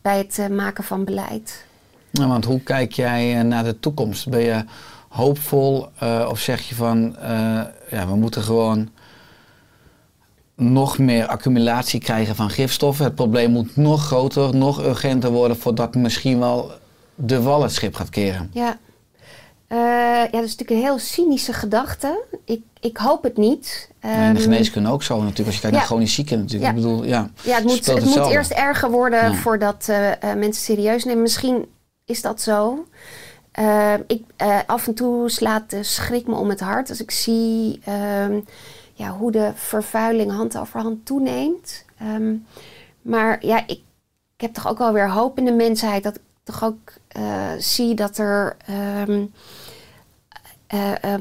[0.03, 1.65] bij het eh, maken van beleid.
[2.11, 4.29] Nou, want hoe kijk jij naar de toekomst?
[4.29, 4.65] Ben je
[5.09, 5.89] hoopvol
[6.29, 7.17] of zeg je van
[7.91, 8.89] ja, we moeten gewoon
[10.61, 13.05] nog meer accumulatie krijgen van gifstoffen?
[13.05, 16.71] Het probleem moet nog groter, nog urgenter worden voordat misschien wel
[17.15, 18.51] de wal het schip gaat keren.
[18.53, 18.79] Ja.
[19.67, 22.25] Eh, ja, dat is natuurlijk een heel cynische gedachte.
[22.45, 23.91] Ik, ik hoop het niet.
[24.01, 25.47] En in de Ehm, geneeskunde ook zo natuurlijk.
[25.47, 25.81] Als je kijkt ja.
[25.81, 26.65] naar chronisch zieken natuurlijk.
[26.65, 26.77] Ja.
[26.77, 29.35] Ik bedoel, ja, Ja, het moet, het moet eerst erger worden Ja.
[29.35, 31.23] voordat eh, eh, mensen serieus nemen.
[31.23, 31.67] Misschien
[32.05, 32.87] is dat zo.
[33.53, 34.23] Eh, ik,
[34.67, 38.41] af en toe slaat de schrik me om het hart als ik zie ehm,
[38.99, 41.85] ja, hoe de vervuiling hand over hand toeneemt.
[41.99, 42.37] Ehm,
[43.03, 43.81] maar ja, ik,
[44.37, 46.03] ik heb toch ook wel weer hoop in de mensheid.
[46.03, 49.27] Dat ik toch ook eh, zie dat er ehm,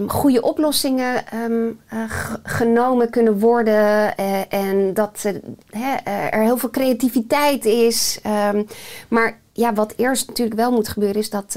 [0.08, 2.04] goede oplossingen eh,
[2.44, 4.18] genomen kunnen worden.
[4.50, 5.24] en dat
[6.04, 8.20] er heel veel creativiteit is.
[9.08, 11.52] Maar ja, wat eerst natuurlijk wel moet gebeuren, is dat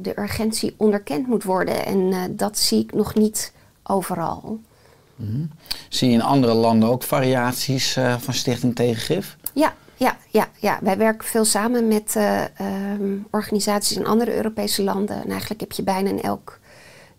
[0.00, 1.86] de urgentie onderkend moet worden.
[1.86, 3.52] En dat zie ik nog niet
[3.82, 4.60] overal.
[5.88, 9.36] Zie je in andere landen ook variaties eh, van Stichting Tegen Gif?
[9.52, 10.78] Ja, ja, ja, ja.
[10.82, 15.22] wij werken veel samen met eh, ehm, organisaties in andere Europese landen.
[15.22, 16.58] En eigenlijk heb je bijna in elk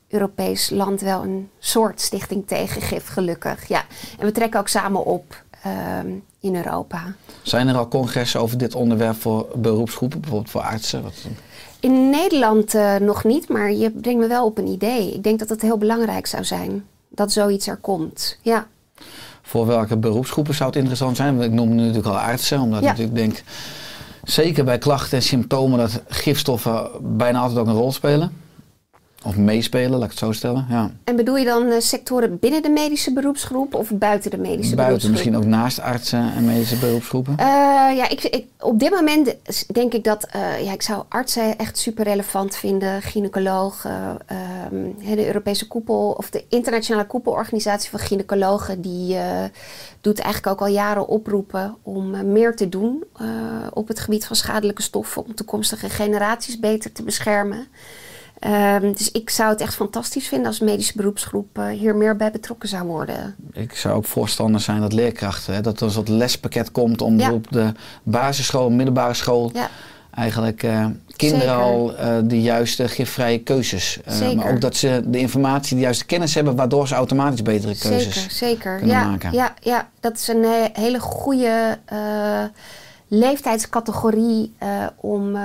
[0.08, 3.68] Europees land wel een soort stichting tegen gif, gelukkig.
[3.68, 3.86] Ja.
[4.20, 6.08] En we trekken ook samen op ehm,
[6.40, 7.16] in Europa.
[7.42, 11.04] Zijn er al congressen over dit onderwerp voor beroepsgroepen, bijvoorbeeld voor artsen?
[11.04, 11.14] Wat,
[11.80, 15.14] In Nederland eh, nog niet, maar je brengt me wel op een idee.
[15.14, 16.86] Ik denk dat het heel belangrijk zou zijn
[17.18, 18.38] dat zoiets er komt.
[18.42, 18.68] Ja,
[19.42, 21.42] Voor welke beroepsgroepen zou het interessant zijn?
[21.42, 22.92] Ik noem nu natuurlijk al artsen, omdat Ja.
[22.92, 23.44] ik natuurlijk denk,
[24.24, 28.32] zeker bij klachten en symptomen, dat gifstoffen bijna altijd ook een rol spelen.
[29.26, 30.66] Of meespelen, laat ik het zo stellen.
[30.70, 30.92] Ja.
[31.04, 34.86] En bedoel je dan eh, sectoren binnen de medische beroepsgroep of buiten de medische Buiten
[34.86, 35.12] beroepsgroep?
[35.12, 37.38] misschien ook naast artsen en medische beroepsgroepen.
[37.38, 37.46] Eh,
[37.96, 39.36] ja, ik, ik, op dit moment
[39.72, 43.02] denk ik dat eh, ja, ik zou artsen echt super relevant vinden.
[43.02, 49.18] Gynaecologen, ehm, de Europese koepel of de internationale koepelorganisatie van gynaecologen, die
[50.02, 53.04] doet eigenlijk ook al jaren oproepen om meer te doen
[53.74, 57.68] op het gebied van schadelijke stoffen, om toekomstige generaties beter te beschermen.
[58.40, 62.32] Ehm, dus ik zou het echt fantastisch vinden als medische beroepsgroep eh, hier meer bij
[62.32, 63.36] betrokken zou worden.
[63.54, 67.20] Ik zou ook voorstander zijn dat leerkrachten, hè, dat er een soort lespakket komt om
[67.20, 67.32] Ja.
[67.32, 67.72] op de
[68.04, 69.70] basisschool, middelbare school, Ja,
[70.14, 71.62] eigenlijk eh, kinderen Zeker.
[71.64, 74.00] al eh, de juiste gifvrije keuzes.
[74.36, 78.14] maar ook dat ze de informatie, de juiste kennis hebben, waardoor ze automatisch betere keuzes.
[78.16, 78.78] Zeker, zeker.
[78.78, 79.32] kunnen Ja, maken.
[79.34, 81.78] ja, ja, dat is een he- hele goede
[83.08, 84.56] leeftijdscategorie
[84.96, 85.38] om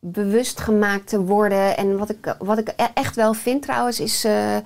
[0.00, 1.76] bewust gemaakt te worden.
[1.76, 4.56] En wat ik, wat ik e- echt wel vind trouwens, is uh,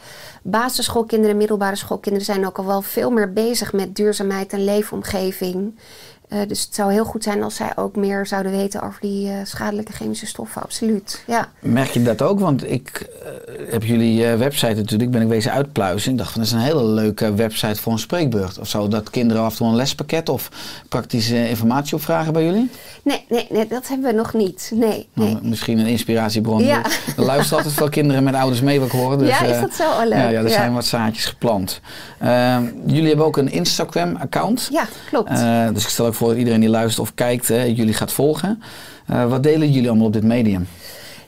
[0.42, 5.78] basisschoolkinderen, middelbare schoolkinderen zijn ook al wel veel meer bezig met duurzaamheid en leefomgeving.
[6.32, 9.26] Uh, dus het zou heel goed zijn als zij ook meer zouden weten over die
[9.26, 11.24] uh, schadelijke chemische stoffen, absoluut.
[11.26, 11.48] Ja.
[11.60, 12.40] Merk je dat ook?
[12.40, 13.06] Want ik
[13.70, 16.12] heb jullie website natuurlijk, ben ik wezen uitpluizen.
[16.12, 18.58] Ik dacht van, dat is een hele leuke website voor een spreekbeurt.
[18.58, 20.48] Of zo, dat kinderen af en toe een lespakket of
[20.88, 22.70] praktische informatie opvragen bij jullie?
[23.02, 24.70] Nee, nee, nee, dat hebben we nog niet.
[24.74, 25.38] Nee, nou, nee.
[25.42, 26.64] misschien een inspiratiebron.
[26.64, 26.82] Ja.
[27.16, 29.18] Er luisteren altijd veel kinderen met ouders mee, wat ik hoor.
[29.18, 29.82] Dus, ja, is dat zo?
[29.82, 30.12] Oh, leuk.
[30.12, 31.80] Ja, ja er zijn wat zaadjes geplant.
[32.22, 34.68] Uh, jullie hebben ook een Instagram-account.
[34.72, 35.30] Ja, klopt.
[35.74, 38.62] Dus ik stel ook voor dat iedereen die luistert of kijkt, hè, jullie gaat volgen.
[39.10, 40.66] Uh, wat delen jullie allemaal op dit medium?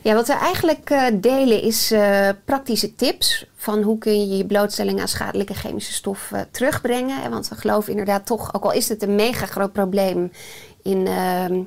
[0.02, 4.46] Ja, wat we eigenlijk uh, delen is uh, praktische tips van hoe kun je je
[4.46, 7.30] blootstelling aan schadelijke chemische stoffen terugbrengen.
[7.30, 10.32] Want we geloven inderdaad toch, ook al is het een mega groot probleem,
[10.82, 11.62] in ehm,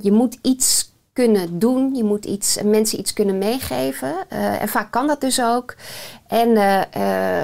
[0.00, 4.14] je moet iets kunnen doen, je moet iets, mensen iets kunnen meegeven.
[4.60, 5.76] en vaak kan dat dus ook.
[6.26, 6.52] En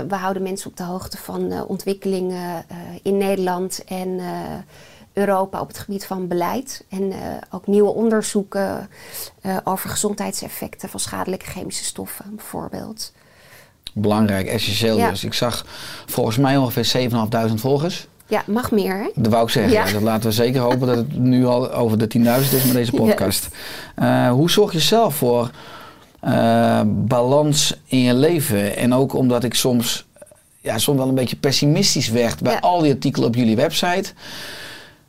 [0.09, 2.65] we houden mensen op de hoogte van ontwikkelingen
[3.03, 4.21] in Nederland en
[5.15, 6.85] Europa op het gebied van beleid.
[6.89, 7.17] En uh,
[7.51, 8.89] ook nieuwe onderzoeken
[9.43, 13.13] uh, over gezondheidseffecten van schadelijke chemische stoffen, bijvoorbeeld.
[13.93, 15.11] Belangrijk, essentieel ja.
[15.11, 15.25] dus.
[15.25, 15.67] Ik zag
[16.07, 17.11] volgens mij ongeveer
[17.49, 18.07] 7.500 volgers.
[18.27, 18.97] Ja, mag meer.
[18.97, 19.11] Hè?
[19.15, 19.73] Dat wou ik zeggen.
[19.73, 19.93] Ja.
[19.93, 22.93] Dat laten we zeker hopen dat het nu al over de 10.000 is met deze
[22.93, 23.49] podcast.
[23.97, 24.07] Yes.
[24.07, 25.51] Uh, hoe zorg je zelf voor
[26.87, 28.77] balans in je leven?
[28.77, 30.07] En ook omdat ik soms,
[30.61, 34.13] ja, soms wel een beetje pessimistisch werd bij al die artikelen op jullie website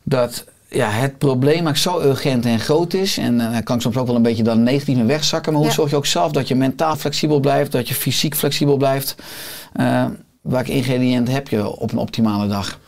[0.07, 3.17] dat ja, het probleem zo urgent en groot is.
[3.17, 5.51] En dan uh, kan ik soms ook wel een beetje dan negatief in wegzakken.
[5.51, 5.75] Maar hoe ja.
[5.75, 9.15] zorg je ook zelf dat je mentaal flexibel blijft, dat je fysiek flexibel blijft?
[9.75, 10.05] Uh,
[10.41, 12.79] welke ingrediënten heb je op een optimale dag?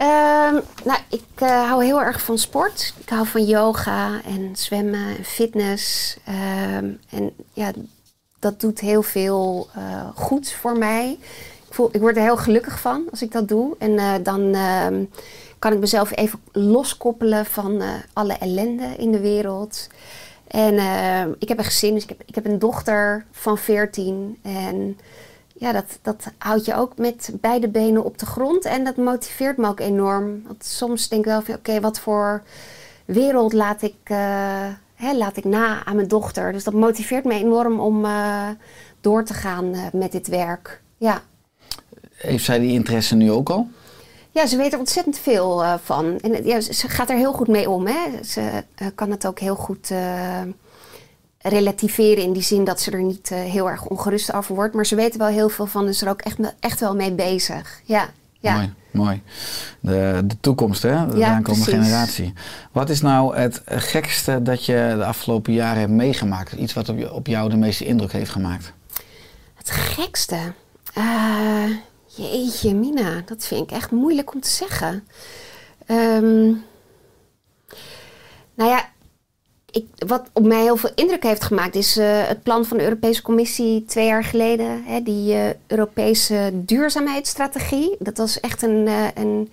[0.00, 2.94] Um, nou, ik uh, hou heel erg van sport.
[3.00, 6.16] Ik hou van yoga en zwemmen en fitness.
[6.78, 7.70] Um, en ja,
[8.38, 9.68] dat doet heel veel
[10.14, 11.18] goed voor mij.
[11.68, 13.76] Ik, voel, ik word er heel gelukkig van als ik dat doe.
[13.78, 14.56] En dan
[15.60, 19.88] kan ik mezelf even loskoppelen van uh, alle ellende in de wereld.
[20.46, 24.38] En uh, ik heb een gezin, dus ik heb, ik heb een dochter van 14.
[24.42, 24.98] En
[25.52, 28.64] ja, dat, dat houdt je ook met beide benen op de grond.
[28.64, 30.42] En dat motiveert me ook enorm.
[30.46, 32.42] Want soms denk ik wel van, oké, wat voor
[33.04, 34.16] wereld laat ik, uh,
[34.94, 36.52] hè, laat ik na aan mijn dochter?
[36.52, 38.06] Dus dat motiveert me enorm om
[39.00, 40.80] door te gaan met dit werk.
[40.96, 41.22] Ja.
[42.14, 43.68] Heeft zij die interesse nu ook al?
[44.32, 46.18] Ja, ze weet er ontzettend veel uh, van.
[46.20, 47.86] En ja, ze gaat er heel goed mee om.
[47.86, 48.24] Hè?
[48.24, 48.40] Ze
[48.82, 50.40] uh, kan het ook heel goed uh,
[51.38, 54.74] relativeren in die zin dat ze er niet heel erg ongerust over wordt.
[54.74, 56.94] Maar ze weet er wel heel veel van en is er ook echt, echt wel
[56.94, 57.80] mee bezig.
[57.84, 58.08] Ja,
[58.40, 58.54] ja.
[58.54, 59.22] Mooi, mooi.
[59.80, 61.06] De, de toekomst, hè?
[61.06, 62.32] De ja, aankomende generatie.
[62.72, 66.52] Wat is nou het gekste dat je de afgelopen jaren hebt meegemaakt?
[66.52, 68.72] Iets wat op, op jou de meeste indruk heeft gemaakt?
[69.54, 70.38] Het gekste?
[72.16, 75.06] Jeetje, Mina, dat vind ik echt moeilijk om te zeggen.
[75.86, 76.64] Um,
[78.54, 78.88] nou ja,
[79.70, 82.82] ik, wat op mij heel veel indruk heeft gemaakt is uh, het plan van de
[82.82, 84.84] Europese Commissie twee jaar geleden.
[84.84, 87.96] Hè, die uh, Europese duurzaamheidsstrategie.
[87.98, 89.52] Dat was echt een, uh, een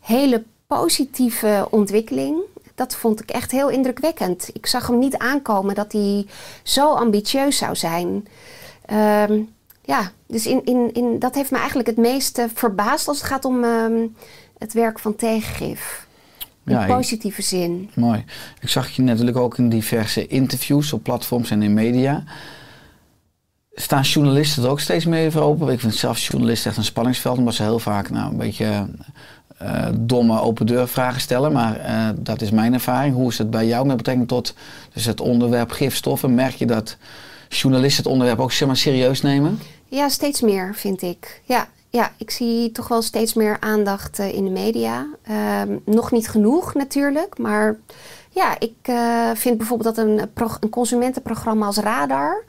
[0.00, 2.38] hele positieve ontwikkeling.
[2.74, 4.50] Dat vond ik echt heel indrukwekkend.
[4.52, 6.26] Ik zag hem niet aankomen dat hij
[6.62, 8.28] zo ambitieus zou zijn.
[9.30, 9.54] Um,
[9.86, 13.44] ja, dus in, in, in, dat heeft me eigenlijk het meeste verbaasd als het gaat
[13.44, 14.14] om um,
[14.58, 16.06] het werk van tegengif.
[16.64, 17.90] In ja, positieve zin.
[17.94, 18.24] Mooi.
[18.60, 22.24] Ik zag je natuurlijk ook in diverse interviews op platforms en in media.
[23.72, 25.68] Staan journalisten er ook steeds meer voor open?
[25.68, 28.86] Ik vind zelf journalisten echt een spanningsveld, omdat ze heel vaak nou, een beetje
[29.62, 31.52] uh, domme open deur vragen stellen.
[31.52, 33.14] Maar uh, dat is mijn ervaring.
[33.14, 34.54] Hoe is het bij jou met betrekking tot
[34.92, 36.34] dus het onderwerp gifstoffen?
[36.34, 36.96] Merk je dat
[37.48, 39.58] journalisten het onderwerp ook zeg maar, serieus nemen?
[39.88, 41.40] Ja, steeds meer vind ik.
[41.44, 45.06] Ja, ja, ik zie toch wel steeds meer aandacht uh, in de media.
[45.62, 47.76] Um, nog niet genoeg natuurlijk, maar
[48.30, 50.30] ja, ik uh, vind bijvoorbeeld dat een,
[50.60, 52.44] een, consumentenprogramma als Radar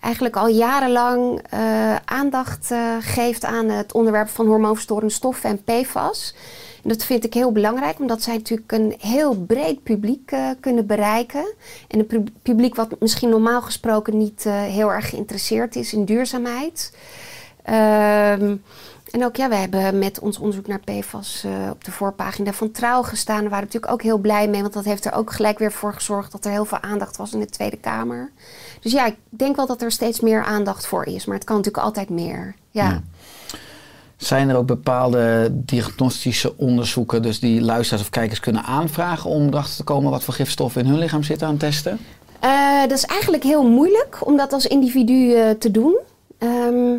[0.00, 6.34] eigenlijk al jarenlang uh, aandacht geeft aan het onderwerp van hormoonverstorende stoffen en PFAS.
[6.86, 11.54] Dat vind ik heel belangrijk, omdat zij natuurlijk een heel breed publiek uh, kunnen bereiken.
[11.88, 16.04] En een pu publiek wat misschien normaal gesproken niet uh, heel erg geïnteresseerd is in
[16.04, 16.96] duurzaamheid.
[17.70, 18.62] Um,
[19.10, 22.70] en ook ja, we hebben met ons onderzoek naar PFAS uh, op de voorpagina van
[22.70, 23.40] Trouw gestaan.
[23.40, 25.72] Daar waren we natuurlijk ook heel blij mee, want dat heeft er ook gelijk weer
[25.72, 28.30] voor gezorgd dat er heel veel aandacht was in de Tweede Kamer.
[28.80, 31.56] Dus ja, ik denk wel dat er steeds meer aandacht voor is, maar het kan
[31.56, 32.54] natuurlijk altijd meer.
[32.70, 33.02] ja.
[34.16, 39.76] Zijn er ook bepaalde diagnostische onderzoeken, dus die luisteraars of kijkers kunnen aanvragen om erachter
[39.76, 41.98] te komen wat voor gifstoffen in hun lichaam zitten aan testen?
[42.40, 45.98] Eh, dat is eigenlijk heel moeilijk om dat als individu eh, te doen.
[46.38, 46.90] Ehm,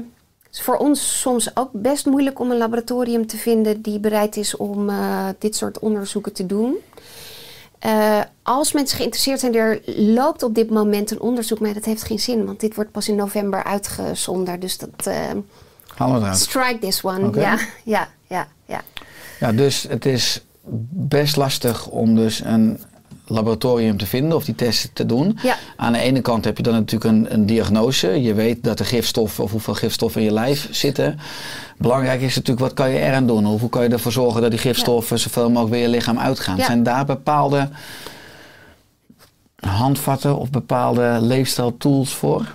[0.44, 4.38] het is voor ons soms ook best moeilijk om een laboratorium te vinden die bereid
[4.38, 6.76] is om eh, dit soort onderzoeken te doen.
[8.44, 12.20] Als mensen geïnteresseerd zijn, er loopt op dit moment een onderzoek, maar dat heeft geen
[12.20, 14.60] zin, want dit wordt pas in november uitgezonden.
[14.60, 15.10] Dus dat
[15.96, 16.40] Halen we eruit.
[16.40, 17.40] strike this one.
[17.40, 18.82] Ja, ja, ja, ja.
[19.40, 20.42] Ja, dus het is
[20.90, 22.80] best lastig om dus een
[23.28, 25.38] laboratorium te vinden of die testen te doen.
[25.44, 25.56] Ja.
[25.76, 28.22] Aan de ene kant heb je dan natuurlijk een, een diagnose.
[28.22, 31.20] Je weet dat er gifstoffen of hoeveel gifstoffen in je lijf zitten.
[31.78, 33.46] Belangrijk is natuurlijk wat kan je eraan doen?
[33.46, 36.58] Hoe kan je ervoor zorgen dat die gifstoffen zoveel mogelijk weer je lichaam uitgaan?
[36.58, 36.66] Ja.
[36.66, 37.70] Zijn daar bepaalde
[39.60, 42.54] handvatten of bepaalde leefstijltools voor?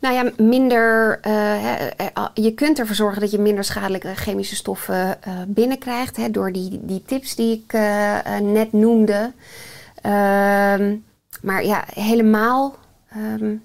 [0.00, 1.18] Nou ja, minder.
[1.20, 6.16] eh, hè, eh, je kunt ervoor zorgen dat je minder schadelijke chemische stoffen eh, binnenkrijgt.
[6.16, 9.32] Hè, door die, die tips die ik eh, eh, net noemde.
[10.02, 10.96] Ehm,
[11.42, 12.76] maar ja, helemaal
[13.10, 13.56] ehm,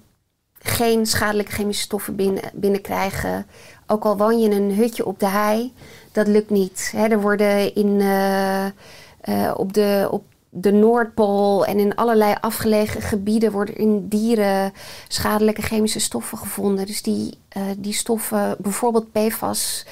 [0.58, 3.46] geen schadelijke chemische stoffen binnen, binnenkrijgen.
[3.86, 5.72] Ook al woon je in een hutje op de hei,
[6.12, 6.92] dat lukt niet.
[6.96, 10.24] Hè, er worden in, eh, eh, op, de, op
[10.58, 14.72] de Noordpool en in allerlei afgelegen gebieden worden in dieren
[15.08, 16.86] schadelijke chemische stoffen gevonden.
[16.86, 19.86] Dus die, eh, die stoffen, bijvoorbeeld PFAS,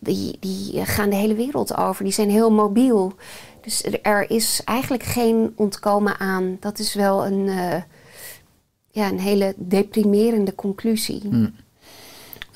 [0.00, 2.04] die, die eh, gaan de hele wereld over.
[2.04, 3.12] Die zijn heel mobiel.
[3.60, 6.56] Dus er- is eigenlijk geen ontkomen aan.
[6.60, 7.82] Dat is wel een, eh,
[8.90, 11.20] ja, een hele deprimerende conclusie.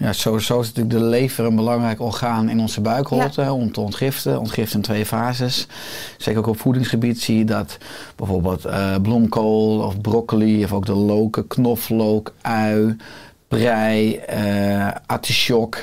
[0.01, 4.39] Ja, sowieso is natuurlijk de lever een belangrijk orgaan in onze buikholte om te ontgiften.
[4.39, 5.67] Ontgift in twee fases.
[6.17, 7.79] Zeker ook op voedingsgebied zie je dat
[8.17, 12.97] bijvoorbeeld eh, bloemkool of broccoli of ook de loken, knoflook, ui,
[13.49, 14.21] prei,
[15.07, 15.77] artichok.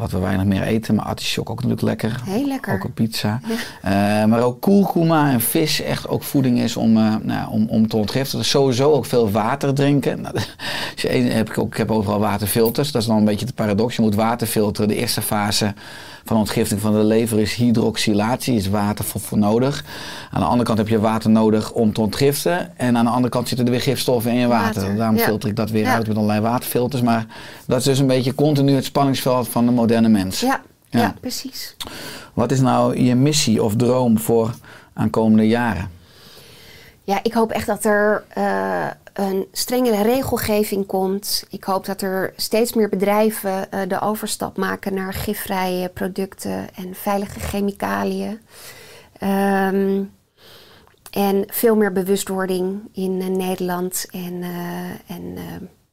[0.00, 2.20] Wat we weinig meer eten, maar artichok ook natuurlijk lekker.
[2.24, 2.74] Heel lekker.
[2.74, 3.40] Ook op pizza.
[3.82, 3.90] Eh,
[4.24, 7.96] maar ook kurkuma en vis echt ook voeding is om, eh, nou, om, om te
[7.96, 8.38] ontgiften.
[8.38, 10.20] Dus sowieso ook veel water drinken.
[10.20, 10.34] Nou,
[11.02, 12.92] een- heb ik, ook, ik heb overal waterfilters.
[12.92, 13.96] Dat is dan een beetje de paradox.
[13.96, 14.88] Je moet water filteren.
[14.88, 15.74] De eerste fase
[16.24, 18.54] van ontgifting van de lever is hydroxylatie.
[18.56, 19.84] is water voor, voor nodig.
[20.30, 22.78] Aan de andere kant heb je water nodig om te ontgiften.
[22.78, 24.80] En aan de andere kant zitten er weer gifstoffen in je water.
[24.80, 25.24] Water, Daarom ja.
[25.24, 25.94] filter ik dat weer Ja.
[25.94, 27.02] uit met allerlei waterfilters.
[27.02, 27.26] Maar
[27.66, 30.40] dat is dus een beetje continu het spanningsveld van de moderne mens.
[30.40, 31.00] Ja, ja.
[31.00, 31.14] Ja.
[31.20, 31.76] precies.
[32.34, 34.54] Wat is nou je missie of droom voor
[34.92, 35.90] aankomende jaren?
[37.10, 41.44] Ja, ik hoop echt dat er eh, een strengere regelgeving komt.
[41.48, 46.94] Ik hoop dat er steeds meer bedrijven eh, de overstap maken naar gifvrije producten en
[46.94, 48.40] veilige chemicaliën.
[49.18, 50.02] Ehm,
[51.10, 54.42] en veel meer bewustwording in eh, Nederland en,
[55.06, 55.38] en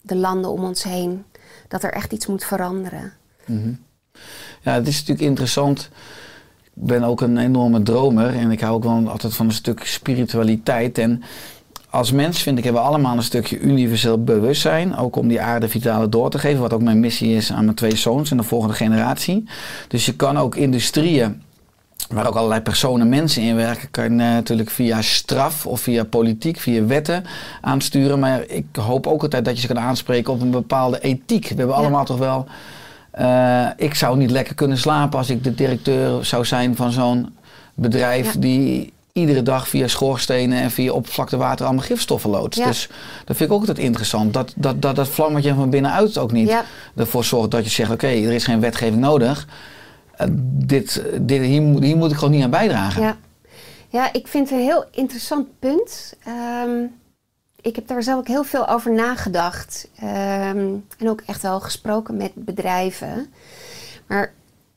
[0.02, 1.26] de landen om ons heen.
[1.68, 3.14] Dat er echt iets moet veranderen.
[4.62, 5.90] Ja, het is natuurlijk interessant.
[6.64, 9.86] Ik ben ook een enorme dromer en ik hou ook wel altijd van een stuk
[9.86, 10.98] spiritualiteit.
[10.98, 11.24] En
[11.90, 14.96] als mens vind ik hebben we allemaal een stukje universeel bewustzijn.
[14.98, 16.62] Ook om die aarde vitale door te geven.
[16.62, 19.44] Wat ook mijn missie is aan mijn twee zoons en de volgende generatie.
[19.88, 21.42] Dus je kan ook industrieën
[22.10, 26.60] waar ook allerlei personen, mensen in werken, kan je natuurlijk via straf of via politiek,
[26.60, 27.24] via wetten
[27.62, 28.20] aansturen.
[28.20, 31.42] Maar ik hoop ook altijd dat je ze kan aanspreken op een bepaalde ethiek.
[31.48, 31.82] We hebben Ja.
[31.82, 32.48] allemaal toch wel.
[33.18, 37.36] Eh, ik zou niet lekker kunnen slapen als ik de directeur zou zijn van zo'n
[37.74, 38.40] bedrijf Ja.
[38.40, 42.60] die iedere dag via schoorstenen en via oppervlaktewater allemaal gifstoffen loodst.
[42.60, 42.66] Ja.
[42.66, 42.90] Dus
[43.26, 44.34] dat vind ik ook altijd interessant.
[44.34, 46.64] Dat dat, dat, dat vlammetje van binnenuit ook niet Ja.
[46.96, 49.48] ervoor zorgt dat je zegt: oké, er is geen wetgeving nodig.
[50.16, 53.02] Eh, dit, dit, hier, moet- hier moet ik gewoon niet aan bijdragen.
[53.02, 53.18] Ja.
[53.90, 56.14] ja, ik vind het een heel interessant punt.
[56.26, 56.70] Ehm,
[57.68, 59.88] ik heb daar zelf ook heel veel over nagedacht.
[59.96, 63.34] Ehm, en ook echt wel gesproken met bedrijven.
[64.06, 64.34] Maar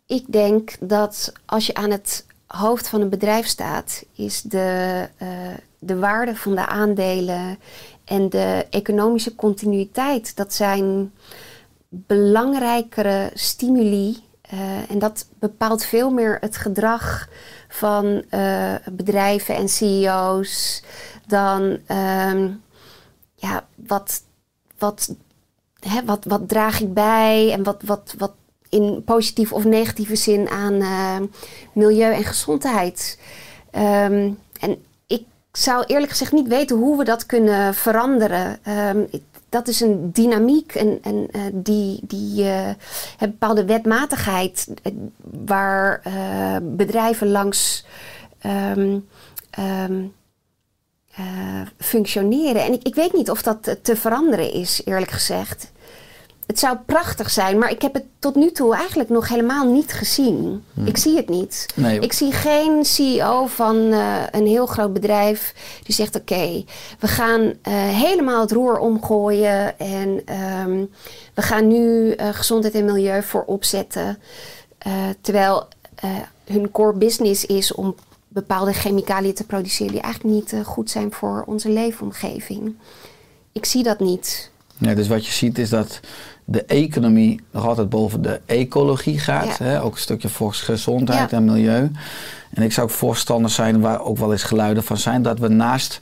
[0.07, 5.29] ik denk dat als je aan het hoofd van een bedrijf staat, is de, eh,
[5.79, 7.59] de waarde van de aandelen
[8.05, 11.13] en de economische continuïteit, dat zijn
[11.89, 14.29] belangrijkere stimuli.
[14.41, 17.29] eh, en dat bepaalt veel meer het gedrag
[17.69, 20.83] van eh, bedrijven en CEO's
[21.27, 22.49] dan ehm,
[23.41, 24.23] ja, wat,
[24.79, 25.15] wat,
[25.81, 28.33] hè, wat, wat draag ik bij en wat, wat, wat
[28.69, 31.17] in positieve of negatieve zin aan eh,
[31.73, 33.19] milieu en gezondheid.
[33.71, 34.31] Ehm,
[34.61, 38.59] en ik zou eerlijk gezegd niet weten hoe we dat kunnen veranderen.
[38.63, 39.05] Ehm,
[39.49, 42.71] dat is een dynamiek en, en eh, die, die eh,
[43.17, 44.69] heeft bepaalde wetmatigheid
[45.47, 46.03] waar
[46.63, 47.85] bedrijven langs
[48.39, 48.99] ehm,
[51.17, 51.25] eh,
[51.79, 52.65] functioneren.
[52.65, 55.71] En ik, ik weet niet of dat te veranderen is, eerlijk gezegd.
[56.47, 59.93] het zou prachtig zijn, maar ik heb het tot nu toe eigenlijk nog helemaal niet
[59.93, 60.65] gezien.
[60.85, 61.67] Ik zie het niet.
[61.75, 61.85] Hmm.
[61.85, 62.01] Nee.
[62.01, 66.65] Ik zie geen CEO van eh, een heel groot bedrijf die zegt: Oké,
[66.99, 70.85] we gaan eh, helemaal het roer omgooien en ehm,
[71.35, 74.19] we gaan nu gezondheid en milieu voorop zetten.
[75.21, 75.69] Terwijl
[76.45, 77.95] hun core business is om
[78.33, 82.75] bepaalde chemicaliën te produceren die eigenlijk niet eh, goed zijn voor onze leefomgeving.
[83.53, 84.51] Ik zie dat niet.
[84.79, 86.01] Ja, dus wat je ziet is dat
[86.45, 89.57] de economie nog altijd boven de ecologie gaat.
[89.59, 89.65] Ja.
[89.65, 89.83] Hè?
[89.83, 91.37] Ook een stukje volksgezondheid Ja.
[91.37, 91.91] en milieu.
[92.51, 95.49] En ik zou ook voorstander zijn, waar ook wel eens geluiden van zijn, dat we
[95.49, 96.01] naast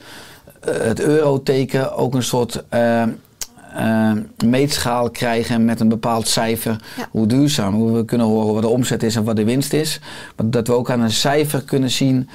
[0.60, 3.02] eh, het euroteken ook een soort eh,
[3.74, 4.12] eh,
[4.44, 6.76] meetschaal krijgen met een bepaald cijfer.
[6.96, 7.08] Ja.
[7.10, 10.00] Hoe duurzaam, hoe we kunnen horen wat de omzet is en wat de winst is.
[10.36, 12.28] Maar dat we ook aan een cijfer kunnen zien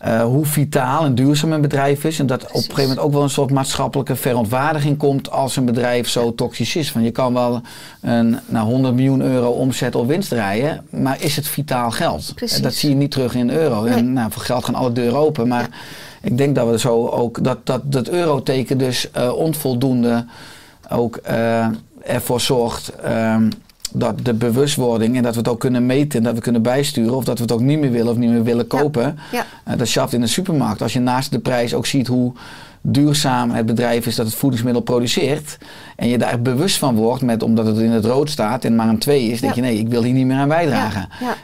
[0.00, 2.18] eh, hoe vitaal en duurzaam een bedrijf is.
[2.18, 5.64] En dat op een gegeven moment ook wel een soort maatschappelijke verontwaardiging komt als een
[5.64, 6.92] bedrijf zo toxisch is.
[6.92, 7.60] Want je kan wel
[8.00, 12.32] een nou, 100 miljoen euro omzet of winst draaien, maar is het vitaal geld?
[12.34, 12.56] Precies.
[12.56, 13.82] En dat zie je niet terug in euro.
[13.82, 13.92] Nee.
[13.92, 15.48] En nou, voor geld gaan alle deuren open.
[15.48, 15.68] Maar
[16.20, 20.24] ik denk dat we zo ook dat dat, dat euroteken dus eh, onvoldoende
[20.90, 21.66] ook eh,
[22.02, 22.92] ervoor zorgt.
[22.94, 23.48] ehm,
[23.92, 27.14] dat de bewustwording en dat we het ook kunnen meten en dat we kunnen bijsturen
[27.14, 29.18] of dat we het ook niet meer willen of niet meer willen kopen.
[29.32, 29.46] Ja.
[29.64, 30.82] Eh, dat schaft in de supermarkt.
[30.82, 32.32] Als je naast de prijs ook ziet hoe
[32.82, 35.58] duurzaam het bedrijf is dat het voedingsmiddel produceert.
[35.96, 38.88] En je daar bewust van wordt, met, omdat het in het rood staat en maar
[38.88, 39.62] een 2 is, denk Ja.
[39.62, 41.08] je nee, ik wil hier niet meer aan bijdragen.
[41.20, 41.34] Ja, ja.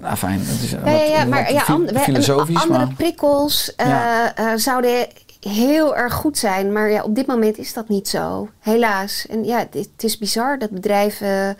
[0.00, 2.62] Nou fijn, het is Ja, wat, ja, ja, wat maar ja, an- filosofisch.
[2.62, 5.06] andere maar, prikkels eh, eh, zouden
[5.40, 6.72] heel erg goed zijn.
[6.72, 8.48] Maar ja, op dit moment is dat niet zo.
[8.60, 9.26] Helaas.
[9.30, 11.56] En ja, het, het is bizar dat bedrijven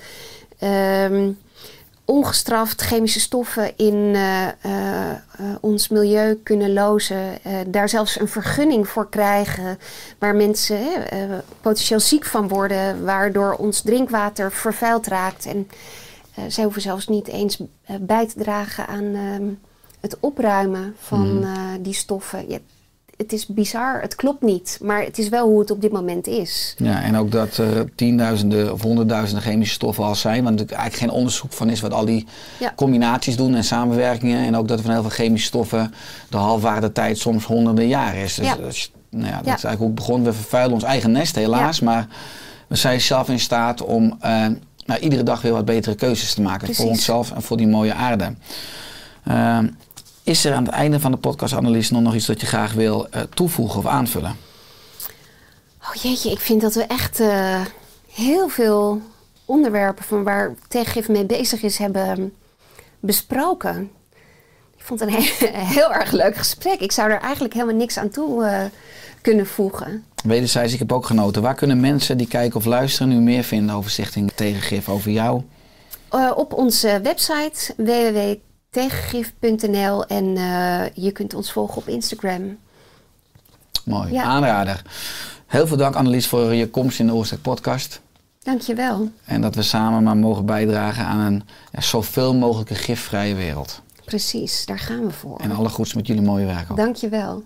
[0.58, 1.30] ehm,
[2.04, 5.16] ongestraft chemische stoffen in eh, eh, eh,
[5.60, 7.38] ons milieu kunnen lozen.
[7.66, 9.78] daar zelfs een vergunning voor krijgen.
[10.18, 10.78] Waar mensen
[11.60, 13.04] potentieel ziek van worden.
[13.04, 15.46] Waardoor ons drinkwater vervuild raakt.
[15.46, 15.68] En
[16.48, 17.58] zij hoeven zelfs niet eens
[18.00, 19.44] bij te dragen aan ehm,
[20.04, 21.50] het opruimen van eh,
[21.80, 22.48] die stoffen.
[22.48, 22.58] Ja,
[23.16, 24.78] het is bizar, het klopt niet.
[24.82, 26.74] Maar het is wel hoe het op dit moment is.
[26.78, 30.44] ja, en ook dat er tienduizenden of honderdduizenden chemische stoffen al zijn.
[30.44, 32.26] Want er eigenlijk geen onderzoek van is wat al die
[32.58, 32.72] Ja.
[32.76, 34.46] combinaties doen en samenwerkingen.
[34.46, 35.94] En ook dat er van heel veel chemische stoffen
[36.28, 38.34] de halfwaardetijd soms honderden jaren is.
[38.34, 38.56] Dus Ja.
[38.56, 39.54] dat is, nou ja, dat Ja.
[39.54, 40.24] is eigenlijk hoe het begon.
[40.24, 41.80] We vervuilen ons eigen nest helaas.
[41.80, 42.06] Maar
[42.68, 44.46] we zijn zelf in staat om eh,
[44.86, 46.74] nou, iedere dag weer wat betere keuzes te maken.
[46.74, 48.34] Voor onszelf en voor die mooie aarde.
[49.24, 49.58] Eh,
[50.24, 53.08] is er aan het einde van de podcastanalyse nog, nog iets dat je graag wil
[53.10, 54.36] eh, toevoegen of aanvullen?
[55.82, 57.60] Oh jeetje, ik vind dat we echt eh,
[58.10, 59.02] heel veel
[59.44, 62.34] onderwerpen van waar Tegengif mee bezig is hebben
[63.00, 63.90] besproken.
[64.76, 65.48] Ik vond het een heel,
[65.78, 66.80] heel erg leuk gesprek.
[66.80, 68.64] Ik zou er eigenlijk helemaal niks aan toe eh,
[69.20, 70.04] kunnen voegen.
[70.24, 71.42] Wederzijds, ik heb ook genoten.
[71.42, 75.42] Waar kunnen mensen die kijken of luisteren nu meer vinden over Stichting Tegengif, over jou?
[76.34, 77.74] Op onze website
[78.74, 82.58] www.tegengif.nl en eh, je kunt ons volgen op Instagram.
[83.84, 84.22] Mooi, Ja.
[84.22, 84.82] aanrader.
[85.46, 88.00] Heel veel dank Annelies voor je komst in de Oorstek podcast.
[88.42, 89.10] Dankjewel.
[89.24, 93.82] En dat we samen maar mogen bijdragen aan een ja, zoveel mogelijke gifvrije wereld.
[94.04, 95.38] Precies, daar gaan we voor.
[95.38, 96.76] En alle goeds met jullie mooie werk ook.
[96.76, 97.44] Dankjewel.